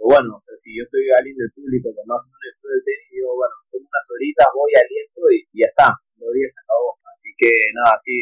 bueno, 0.00 0.34
o 0.34 0.42
sea, 0.42 0.56
si 0.56 0.72
yo 0.74 0.82
soy 0.82 1.06
alguien 1.12 1.36
del 1.36 1.52
público 1.52 1.92
que 1.92 2.02
más 2.08 2.24
o 2.24 2.32
menos 2.32 2.56
del 2.58 2.82
tenis, 2.82 3.06
digo, 3.12 3.36
bueno, 3.36 3.54
tengo 3.70 3.86
unas 3.86 4.06
horitas, 4.10 4.48
voy, 4.50 4.72
aliento 4.74 5.20
y, 5.30 5.38
ya 5.54 5.68
está, 5.68 5.86
dos 6.18 6.32
días 6.34 6.50
se 6.50 6.60
acabó. 6.64 6.96
Así 7.06 7.30
que 7.38 7.52
nada, 7.76 7.94
sí, 8.00 8.16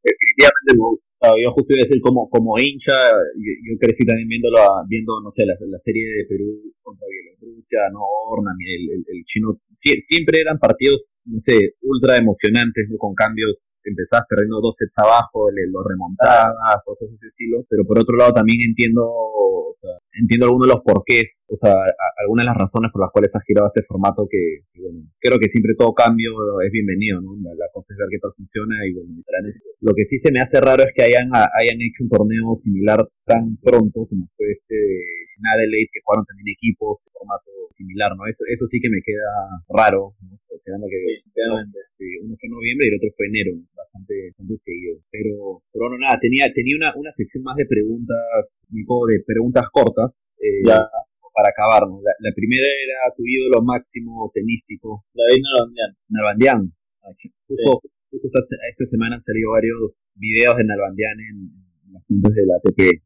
definitivamente 0.00 0.70
me 0.78 0.84
gusta. 0.86 1.34
yo 1.36 1.48
justo 1.52 1.74
iba 1.74 1.82
a 1.82 1.86
decir, 1.90 2.00
como, 2.00 2.30
como 2.30 2.54
hincha, 2.56 2.96
yo, 3.36 3.72
crecí 3.82 4.06
también 4.06 4.30
viéndolo, 4.30 4.62
viendo, 4.88 5.20
no 5.20 5.28
sé, 5.34 5.44
la, 5.44 5.58
la 5.58 5.80
serie 5.82 6.06
de 6.06 6.24
Perú 6.30 6.46
contra 6.80 7.05
Bielorrusia, 7.56 7.88
no 7.92 8.04
el, 8.46 9.04
el, 9.08 9.24
chino, 9.24 9.58
siempre 9.72 10.40
eran 10.40 10.58
partidos, 10.58 11.22
no 11.26 11.38
sé, 11.38 11.74
ultra 11.82 12.16
emocionantes, 12.16 12.88
¿no? 12.90 12.98
con 12.98 13.14
cambios, 13.14 13.70
empezabas 13.84 14.26
perdiendo 14.28 14.60
dos 14.60 14.76
sets 14.76 14.98
abajo, 14.98 15.50
le, 15.50 15.70
lo 15.70 15.82
remontabas, 15.82 16.82
cosas 16.84 17.08
de 17.10 17.16
ese 17.16 17.26
estilo, 17.26 17.64
pero 17.68 17.84
por 17.84 17.98
otro 17.98 18.16
lado 18.16 18.32
también 18.32 18.60
entiendo, 18.60 19.02
o 19.04 19.72
sea, 19.74 19.90
entiendo 20.12 20.46
algunos 20.46 20.68
de 20.68 20.74
los 20.74 20.82
porqués, 20.84 21.46
o 21.50 21.56
sea, 21.56 21.74
algunas 22.18 22.44
de 22.44 22.50
las 22.50 22.58
razones 22.58 22.90
por 22.92 23.02
las 23.02 23.10
cuales 23.12 23.34
has 23.34 23.44
girado 23.44 23.68
este 23.68 23.86
formato 23.86 24.26
que, 24.28 24.66
bueno, 24.80 25.08
creo 25.20 25.38
que 25.38 25.48
siempre 25.48 25.74
todo 25.78 25.94
cambio 25.94 26.60
es 26.60 26.70
bienvenido, 26.70 27.20
¿no? 27.20 27.36
La, 27.42 27.66
cosa 27.72 27.92
es 27.92 27.98
ver 27.98 28.08
qué 28.10 28.18
tal 28.18 28.32
funciona 28.36 28.74
y 28.88 28.94
bueno, 28.94 29.20
lo 29.80 29.92
que 29.94 30.06
sí 30.06 30.18
se 30.18 30.32
me 30.32 30.40
hace 30.40 30.60
raro 30.60 30.82
es 30.82 30.92
que 30.94 31.02
hayan, 31.02 31.28
hayan 31.34 31.78
hecho 31.82 32.04
un 32.04 32.08
torneo 32.08 32.56
similar 32.56 33.06
tan 33.26 33.56
pronto 33.58 34.06
como 34.08 34.28
fue 34.36 34.52
este 34.52 35.25
en 35.36 35.44
Adelaide, 35.46 35.92
que 35.92 36.00
jugaron 36.02 36.24
también 36.24 36.48
equipos 36.52 37.06
en 37.06 37.12
formato 37.12 37.52
similar, 37.70 38.16
¿no? 38.16 38.24
Eso, 38.26 38.42
eso 38.48 38.64
sí 38.66 38.80
que 38.80 38.88
me 38.88 39.04
queda 39.04 39.30
raro, 39.68 40.16
¿no? 40.24 40.40
Considerando 40.48 40.88
que 40.88 41.26
uno 42.24 42.34
fue 42.40 42.46
en 42.48 42.56
noviembre 42.56 42.84
y 42.86 42.90
el 42.90 42.98
otro 42.98 43.10
fue 43.16 43.26
enero, 43.28 43.52
bastante, 43.76 44.14
bastante 44.32 44.56
seguido. 44.56 44.98
Pero, 45.10 45.62
pero 45.72 45.88
bueno, 45.88 45.98
nada, 46.00 46.18
tenía, 46.20 46.48
tenía 46.52 46.76
una, 46.76 46.90
una 46.96 47.12
sección 47.12 47.44
más 47.44 47.56
de 47.56 47.66
preguntas, 47.66 48.66
un 48.72 48.84
poco 48.84 49.06
de 49.12 49.20
preguntas 49.24 49.68
cortas. 49.70 50.28
Eh, 50.40 50.64
para 51.36 51.52
acabar, 51.52 51.84
¿no? 51.84 52.00
la, 52.00 52.32
primera 52.32 52.64
era 52.64 53.12
tu 53.12 53.20
ídolo 53.28 53.60
máximo 53.60 54.32
tenístico. 54.32 55.04
David 55.12 55.44
Nalbandian. 55.44 55.90
Nalbandian. 56.08 56.60
Justo, 57.46 57.84
justo 58.08 58.26
esta, 58.32 58.56
esta, 58.72 58.84
semana 58.88 59.16
han 59.16 59.20
salido 59.20 59.52
varios 59.52 60.10
videos 60.16 60.56
de 60.56 60.64
Nalbandian 60.64 61.20
en, 61.20 61.36
en 61.84 61.92
las 61.92 62.02
puntas 62.08 62.32
de 62.32 62.46
la 62.48 62.56
ATP. 62.56 63.05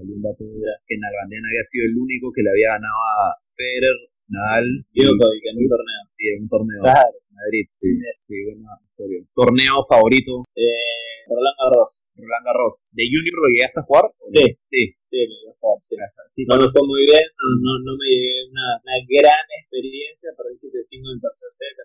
Dato 0.00 0.44
que 0.86 0.96
Nalbandian 0.96 1.44
había 1.44 1.64
sido 1.64 1.84
el 1.86 1.96
único 1.96 2.32
que 2.32 2.42
le 2.42 2.50
había 2.50 2.76
ganado 2.80 3.00
a 3.18 3.36
Federer, 3.56 3.98
Nadal 4.30 4.66
y, 4.94 5.02
en 5.02 5.10
un 5.10 5.18
torneo. 5.18 6.02
Sí, 6.16 6.24
en 6.28 6.42
un 6.42 6.48
torneo. 6.48 6.82
Claro. 6.82 7.12
Madrid, 7.34 7.66
sí. 7.72 7.88
Sí, 8.20 8.34
buena 8.44 8.78
historia. 8.84 9.20
¿Torneo 9.34 9.76
favorito? 9.88 10.44
Eh, 10.54 11.24
Roland 11.26 11.56
Garros. 11.56 12.04
Roland 12.14 12.44
Garros. 12.44 12.76
¿De 12.92 13.04
Junior 13.08 13.34
lo 13.34 13.48
llegaste 13.48 13.80
a 13.80 13.86
jugar? 13.88 14.06
Sí. 14.32 14.44
Sí. 14.70 14.82
Sí, 15.10 15.18
lo 15.26 15.34
llegué 15.34 15.50
a 15.50 15.58
jugar, 15.58 15.78
sí. 15.82 15.94
sí 16.38 16.42
no 16.46 16.54
me 16.54 16.70
fue 16.70 16.86
muy 16.86 17.02
bien, 17.02 17.26
no, 17.34 17.46
no, 17.58 17.72
no 17.82 17.92
me 17.98 18.06
llevé 18.14 18.46
una, 18.46 18.78
una 18.78 18.98
gran 19.10 19.46
experiencia, 19.58 20.30
perdí 20.38 20.54
7-5 20.54 21.02
en 21.02 21.18
el 21.18 21.18
tercer 21.18 21.50
set, 21.50 21.76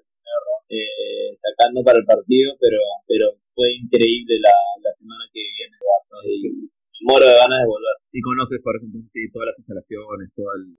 eh, 0.70 1.34
sacando 1.34 1.82
para 1.82 1.98
el 1.98 2.06
partido, 2.06 2.54
pero 2.62 2.78
pero 3.10 3.34
fue 3.42 3.74
increíble 3.74 4.38
la, 4.42 4.54
la 4.78 4.92
semana 4.94 5.26
que 5.34 5.42
viene. 5.42 5.74
Y 6.26 6.70
moro 7.02 7.26
de 7.26 7.36
ganas 7.36 7.60
de 7.60 7.68
volver. 7.68 7.96
Y 8.12 8.22
conoces, 8.22 8.60
por 8.64 8.76
ejemplo, 8.78 9.02
sí, 9.12 9.28
todas 9.32 9.52
las 9.52 9.60
instalaciones, 9.60 10.32
todo 10.36 10.48
el, 10.56 10.72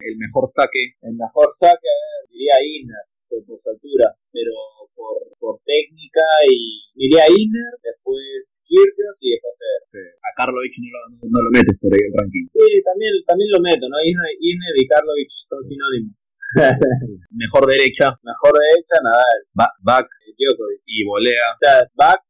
el 0.00 0.16
mejor 0.18 0.48
saque. 0.50 0.98
El 1.02 1.14
mejor 1.14 1.46
saque, 1.54 1.94
diría 2.30 2.58
Iner, 2.58 3.06
por, 3.30 3.44
por 3.46 3.58
su 3.60 3.70
altura, 3.70 4.10
pero 4.34 4.54
por, 4.98 5.16
por 5.38 5.54
técnica 5.62 6.26
y 6.50 6.82
diría 6.98 7.30
Iner, 7.30 7.72
después 7.80 8.60
Kirkios 8.66 9.16
y 9.22 9.38
después 9.38 9.54
Federer. 9.90 10.18
A 10.20 10.30
Karlovic 10.34 10.74
no 10.82 10.88
lo, 10.90 11.00
no, 11.30 11.38
lo 11.38 11.50
metes 11.54 11.76
por 11.78 11.94
ahí 11.94 12.02
el 12.02 12.14
ranking. 12.18 12.46
Sí, 12.50 12.68
también, 12.82 13.12
también 13.24 13.48
lo 13.54 13.60
meto, 13.62 13.86
¿no? 13.86 13.96
Iner, 14.02 14.74
y 14.76 14.84
Karlovic 14.90 15.30
son 15.30 15.62
sinónimos. 15.62 16.34
mejor 17.30 17.62
derecha. 17.70 18.10
Mejor 18.26 18.52
derecha, 18.58 18.98
Nadal. 19.02 19.40
Ba 19.54 19.70
back, 19.82 20.06
Djokovic. 20.34 20.82
Y 20.86 21.04
volea. 21.06 21.46
O 21.54 21.58
sea, 21.62 21.74
back, 21.94 22.20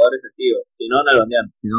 jugadores 0.00 0.24
activos. 0.24 0.64
Si 0.80 0.88
no, 0.88 1.04
Nalbandian. 1.04 1.44
Si 1.60 1.68
no. 1.68 1.76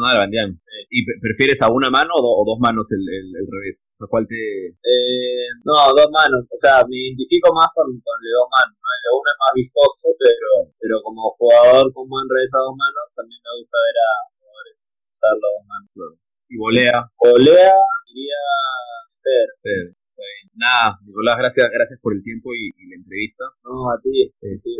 ¿Y 0.93 1.01
prefieres 1.17 1.57
a 1.65 1.73
una 1.73 1.89
mano 1.89 2.13
o, 2.13 2.45
dos 2.45 2.61
manos 2.61 2.85
el, 2.93 3.01
el, 3.01 3.27
el 3.33 3.47
revés? 3.49 3.89
O 3.97 4.05
sea, 4.05 4.07
¿cuál 4.07 4.29
te...? 4.29 4.37
Eh, 4.77 5.49
no, 5.65 5.73
dos 5.97 6.09
manos. 6.13 6.45
O 6.45 6.57
sea, 6.57 6.85
me 6.85 6.93
identifico 6.93 7.49
más 7.49 7.73
con, 7.73 7.89
con 7.89 8.15
el 8.21 8.25
de 8.29 8.37
dos 8.37 8.49
manos. 8.53 8.77
¿no? 8.77 8.85
El 8.85 9.01
de 9.01 9.11
una 9.17 9.31
es 9.33 9.39
más 9.41 9.53
vistoso, 9.57 10.05
pero, 10.21 10.69
pero 10.77 10.95
como 11.01 11.33
jugador 11.33 11.89
con 11.89 12.05
buen 12.05 12.29
revés 12.29 12.53
a 12.53 12.61
dos 12.61 12.77
manos, 12.77 13.09
también 13.17 13.41
me 13.41 13.57
gusta 13.57 13.77
ver 13.81 13.97
a 13.97 14.09
jugadores 14.37 14.77
usar 15.09 15.33
las 15.33 15.49
dos 15.57 15.65
manos. 15.65 15.89
¿Y 16.45 16.55
volea? 16.61 16.97
Volea, 17.17 17.73
diría 18.05 18.41
Fer. 19.17 19.47
Fer 19.65 20.00
nada, 20.55 20.99
Nicolás, 21.05 21.35
gracias, 21.37 21.69
gracias 21.71 21.99
por 22.01 22.13
el 22.13 22.21
tiempo 22.23 22.53
y, 22.53 22.71
la 22.89 22.95
entrevista. 22.95 23.45
No, 23.63 23.91
a 23.91 23.95
ti. 24.01 24.31
Este, 24.41 24.71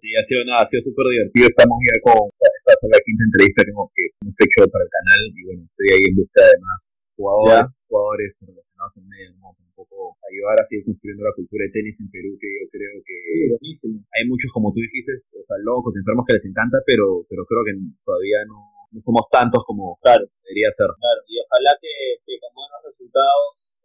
sí, 0.00 0.08
ha 0.18 0.24
sido 0.24 0.42
nada, 0.44 0.62
ha 0.62 0.66
sido 0.66 0.82
súper 0.82 1.06
divertido. 1.06 1.46
Estamos 1.48 1.78
ya 1.86 1.96
con 2.02 2.18
esta, 2.30 2.48
esta 2.50 2.86
la 2.90 3.00
quinta 3.04 3.22
entrevista 3.24 3.62
que 3.62 3.70
hemos, 3.70 3.88
que 3.94 4.04
hemos 4.10 4.36
hecho 4.38 4.58
para 4.70 4.84
el 4.84 4.90
canal 4.90 5.20
y 5.30 5.40
bueno, 5.46 5.62
estoy 5.62 5.88
ahí 5.94 6.04
en 6.10 6.16
busca 6.18 6.42
de 6.42 6.58
más 6.58 6.80
jugadores, 7.14 7.70
jugadores 7.86 8.30
relacionados 8.42 8.92
en 8.98 9.04
medio, 9.06 9.30
¿no? 9.38 9.54
un 9.54 9.74
poco 9.74 10.18
ayudar 10.26 10.58
a 10.58 10.66
seguir 10.66 10.84
construyendo 10.84 11.22
la 11.22 11.34
cultura 11.34 11.62
de 11.66 11.74
tenis 11.74 11.98
en 12.02 12.10
Perú, 12.10 12.34
que 12.38 12.50
yo 12.50 12.66
creo 12.70 12.94
que 13.06 13.18
hay 13.54 14.24
muchos, 14.26 14.50
como 14.50 14.74
tú 14.74 14.82
dijiste, 14.82 15.14
o 15.14 15.44
sea, 15.46 15.58
locos, 15.62 15.94
enfermos 15.94 16.26
que 16.26 16.34
les 16.34 16.46
encanta, 16.46 16.78
pero, 16.86 17.22
pero 17.30 17.46
creo 17.46 17.62
que 17.66 17.74
todavía 18.02 18.42
no, 18.46 18.86
no 18.90 18.98
somos 18.98 19.26
tantos 19.30 19.62
como 19.66 19.98
claro. 20.02 20.26
debería 20.42 20.70
ser. 20.74 20.90
Claro, 20.90 21.20
y 21.26 21.38
ojalá 21.38 21.74
que, 21.78 22.18
que 22.26 22.34
con 22.38 22.54
buenos 22.54 22.82
resultados 22.82 23.82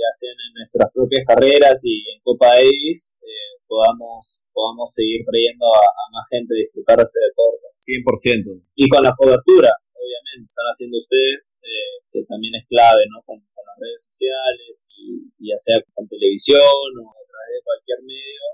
eh, 0.00 0.02
ya 0.02 0.10
sean 0.16 0.38
en 0.40 0.52
nuestras 0.56 0.88
propias 0.92 1.24
carreras 1.28 1.76
y 1.84 2.00
en 2.08 2.18
Copa 2.24 2.56
Davis, 2.56 3.16
eh, 3.20 3.60
podamos, 3.68 4.40
podamos 4.52 4.88
seguir 4.92 5.20
trayendo 5.28 5.66
a, 5.68 5.84
más 6.12 6.26
gente 6.32 6.56
a 6.56 6.62
disfrutar 6.64 6.96
de 6.96 7.04
este 7.04 7.20
deporte. 7.20 7.66
100%. 7.80 8.64
Y 8.76 8.88
con 8.88 9.02
la 9.04 9.12
cobertura, 9.16 9.72
obviamente, 9.92 10.48
están 10.48 10.68
haciendo 10.68 10.96
ustedes, 10.96 11.56
eh, 11.64 12.00
que 12.12 12.24
también 12.24 12.54
es 12.56 12.64
clave, 12.68 13.04
¿no? 13.12 13.22
Con, 13.24 13.40
las 13.40 13.76
redes 13.76 14.02
sociales, 14.08 14.88
y, 14.96 15.30
ya 15.38 15.56
sea 15.56 15.76
con 15.94 16.08
televisión 16.08 16.58
o 16.60 17.04
a 17.12 17.22
través 17.28 17.50
de 17.54 17.62
cualquier 17.64 18.00
medio, 18.02 18.44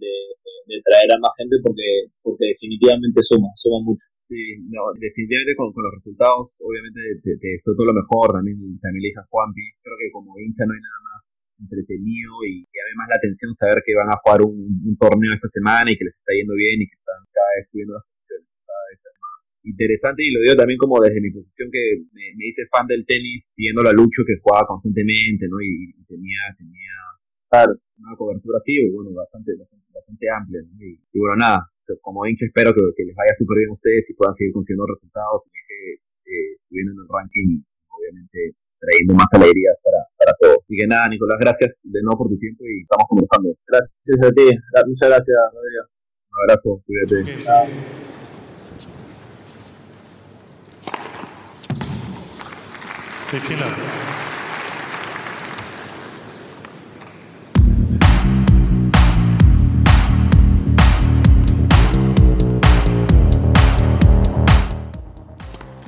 de, 0.00 0.14
de, 0.66 0.76
traer 0.82 1.12
a 1.12 1.20
más 1.20 1.36
gente 1.36 1.56
porque, 1.62 2.08
porque 2.24 2.56
definitivamente 2.56 3.22
suma, 3.22 3.48
suma 3.54 3.84
mucho. 3.84 4.08
Sí, 4.30 4.62
no, 4.70 4.94
definitivamente 4.94 5.58
con, 5.58 5.74
los 5.74 5.90
resultados, 5.98 6.54
obviamente 6.62 7.02
te, 7.18 7.34
te 7.34 7.48
deseo 7.58 7.74
todo 7.74 7.90
lo 7.90 7.98
mejor, 7.98 8.30
también, 8.30 8.62
también 8.78 9.02
le 9.02 9.10
dije 9.10 9.18
a 9.18 9.26
Juanpi, 9.26 9.74
creo 9.82 9.98
que 9.98 10.06
como 10.14 10.38
hincha 10.38 10.62
no 10.70 10.70
hay 10.70 10.78
nada 10.78 11.00
más 11.10 11.50
entretenido 11.58 12.30
y, 12.46 12.62
además 12.62 13.10
la 13.10 13.18
atención 13.18 13.50
saber 13.58 13.82
que 13.82 13.98
van 13.98 14.06
a 14.06 14.22
jugar 14.22 14.46
un, 14.46 14.94
torneo 15.02 15.34
esta 15.34 15.50
semana 15.50 15.90
y 15.90 15.98
que 15.98 16.06
les 16.06 16.14
está 16.14 16.30
yendo 16.30 16.54
bien 16.54 16.78
y 16.78 16.86
que 16.86 16.94
están 16.94 17.18
cada 17.26 17.50
vez 17.58 17.74
subiendo 17.74 17.98
las 17.98 18.06
posiciones, 18.06 18.46
cada 18.62 18.84
vez 18.94 19.00
es 19.02 19.18
más 19.18 19.40
interesante 19.66 20.20
y 20.22 20.30
lo 20.30 20.38
digo 20.46 20.54
también 20.54 20.78
como 20.78 20.94
desde 21.02 21.18
mi 21.18 21.34
posición 21.34 21.66
que 21.74 21.82
me, 22.14 22.30
me 22.38 22.46
hice 22.46 22.70
fan 22.70 22.86
del 22.86 23.02
tenis 23.02 23.50
siguiendo 23.50 23.82
la 23.82 23.90
lucha 23.90 24.22
que 24.22 24.38
jugaba 24.38 24.70
constantemente, 24.70 25.50
¿no? 25.50 25.58
Y, 25.58 25.90
y 25.90 26.02
tenía, 26.06 26.54
tenía 26.54 26.94
una 27.50 28.14
cobertura 28.16 28.58
así, 28.58 28.78
bueno, 28.94 29.10
bastante, 29.12 29.52
bastante, 29.58 30.30
amplia. 30.30 30.62
Y, 30.78 31.18
bueno, 31.18 31.36
nada, 31.36 31.66
como 32.00 32.26
hincha 32.26 32.46
espero 32.46 32.72
que, 32.72 33.02
les 33.02 33.16
vaya 33.16 33.34
súper 33.34 33.58
bien 33.58 33.70
a 33.70 33.74
ustedes 33.74 34.10
y 34.10 34.14
puedan 34.14 34.34
seguir 34.34 34.52
consiguiendo 34.52 34.86
resultados 34.86 35.46
y 35.46 35.50
que 35.50 35.94
eh, 35.98 36.54
subiendo 36.56 36.92
en 36.92 36.98
el 37.02 37.08
ranking 37.10 37.58
y 37.58 37.64
obviamente 37.90 38.54
trayendo 38.78 39.14
más 39.14 39.26
alegría 39.34 39.74
para, 39.82 39.98
para 40.16 40.32
todos. 40.38 40.58
Así 40.62 40.76
que 40.78 40.86
nada, 40.86 41.08
Nicolás, 41.10 41.38
gracias 41.40 41.82
de 41.84 42.02
nuevo 42.02 42.18
por 42.18 42.28
tu 42.28 42.38
tiempo 42.38 42.62
y 42.64 42.82
estamos 42.86 43.06
conversando. 43.08 43.50
Gracias 43.66 44.22
a 44.22 44.30
ti, 44.30 44.46
muchas 44.86 45.08
gracias, 45.10 45.38
Rodrigo. 45.50 45.90
Un 46.30 46.38
abrazo, 46.46 46.82
cuídate. 46.86 47.26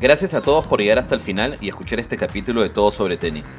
Gracias 0.02 0.34
a 0.34 0.40
todos 0.40 0.66
por 0.66 0.80
llegar 0.80 0.98
hasta 0.98 1.14
el 1.14 1.20
final 1.20 1.56
y 1.60 1.68
escuchar 1.68 2.00
este 2.00 2.16
capítulo 2.16 2.62
de 2.62 2.70
Todo 2.70 2.90
sobre 2.90 3.16
Tenis. 3.16 3.56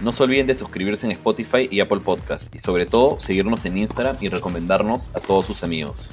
No 0.00 0.10
se 0.10 0.22
olviden 0.22 0.46
de 0.46 0.54
suscribirse 0.54 1.04
en 1.04 1.12
Spotify 1.12 1.68
y 1.70 1.80
Apple 1.80 2.00
Podcast 2.00 2.54
y 2.54 2.58
sobre 2.60 2.86
todo 2.86 3.20
seguirnos 3.20 3.62
en 3.66 3.76
Instagram 3.76 4.16
y 4.22 4.30
recomendarnos 4.30 5.14
a 5.14 5.20
todos 5.20 5.44
sus 5.44 5.62
amigos. 5.62 6.08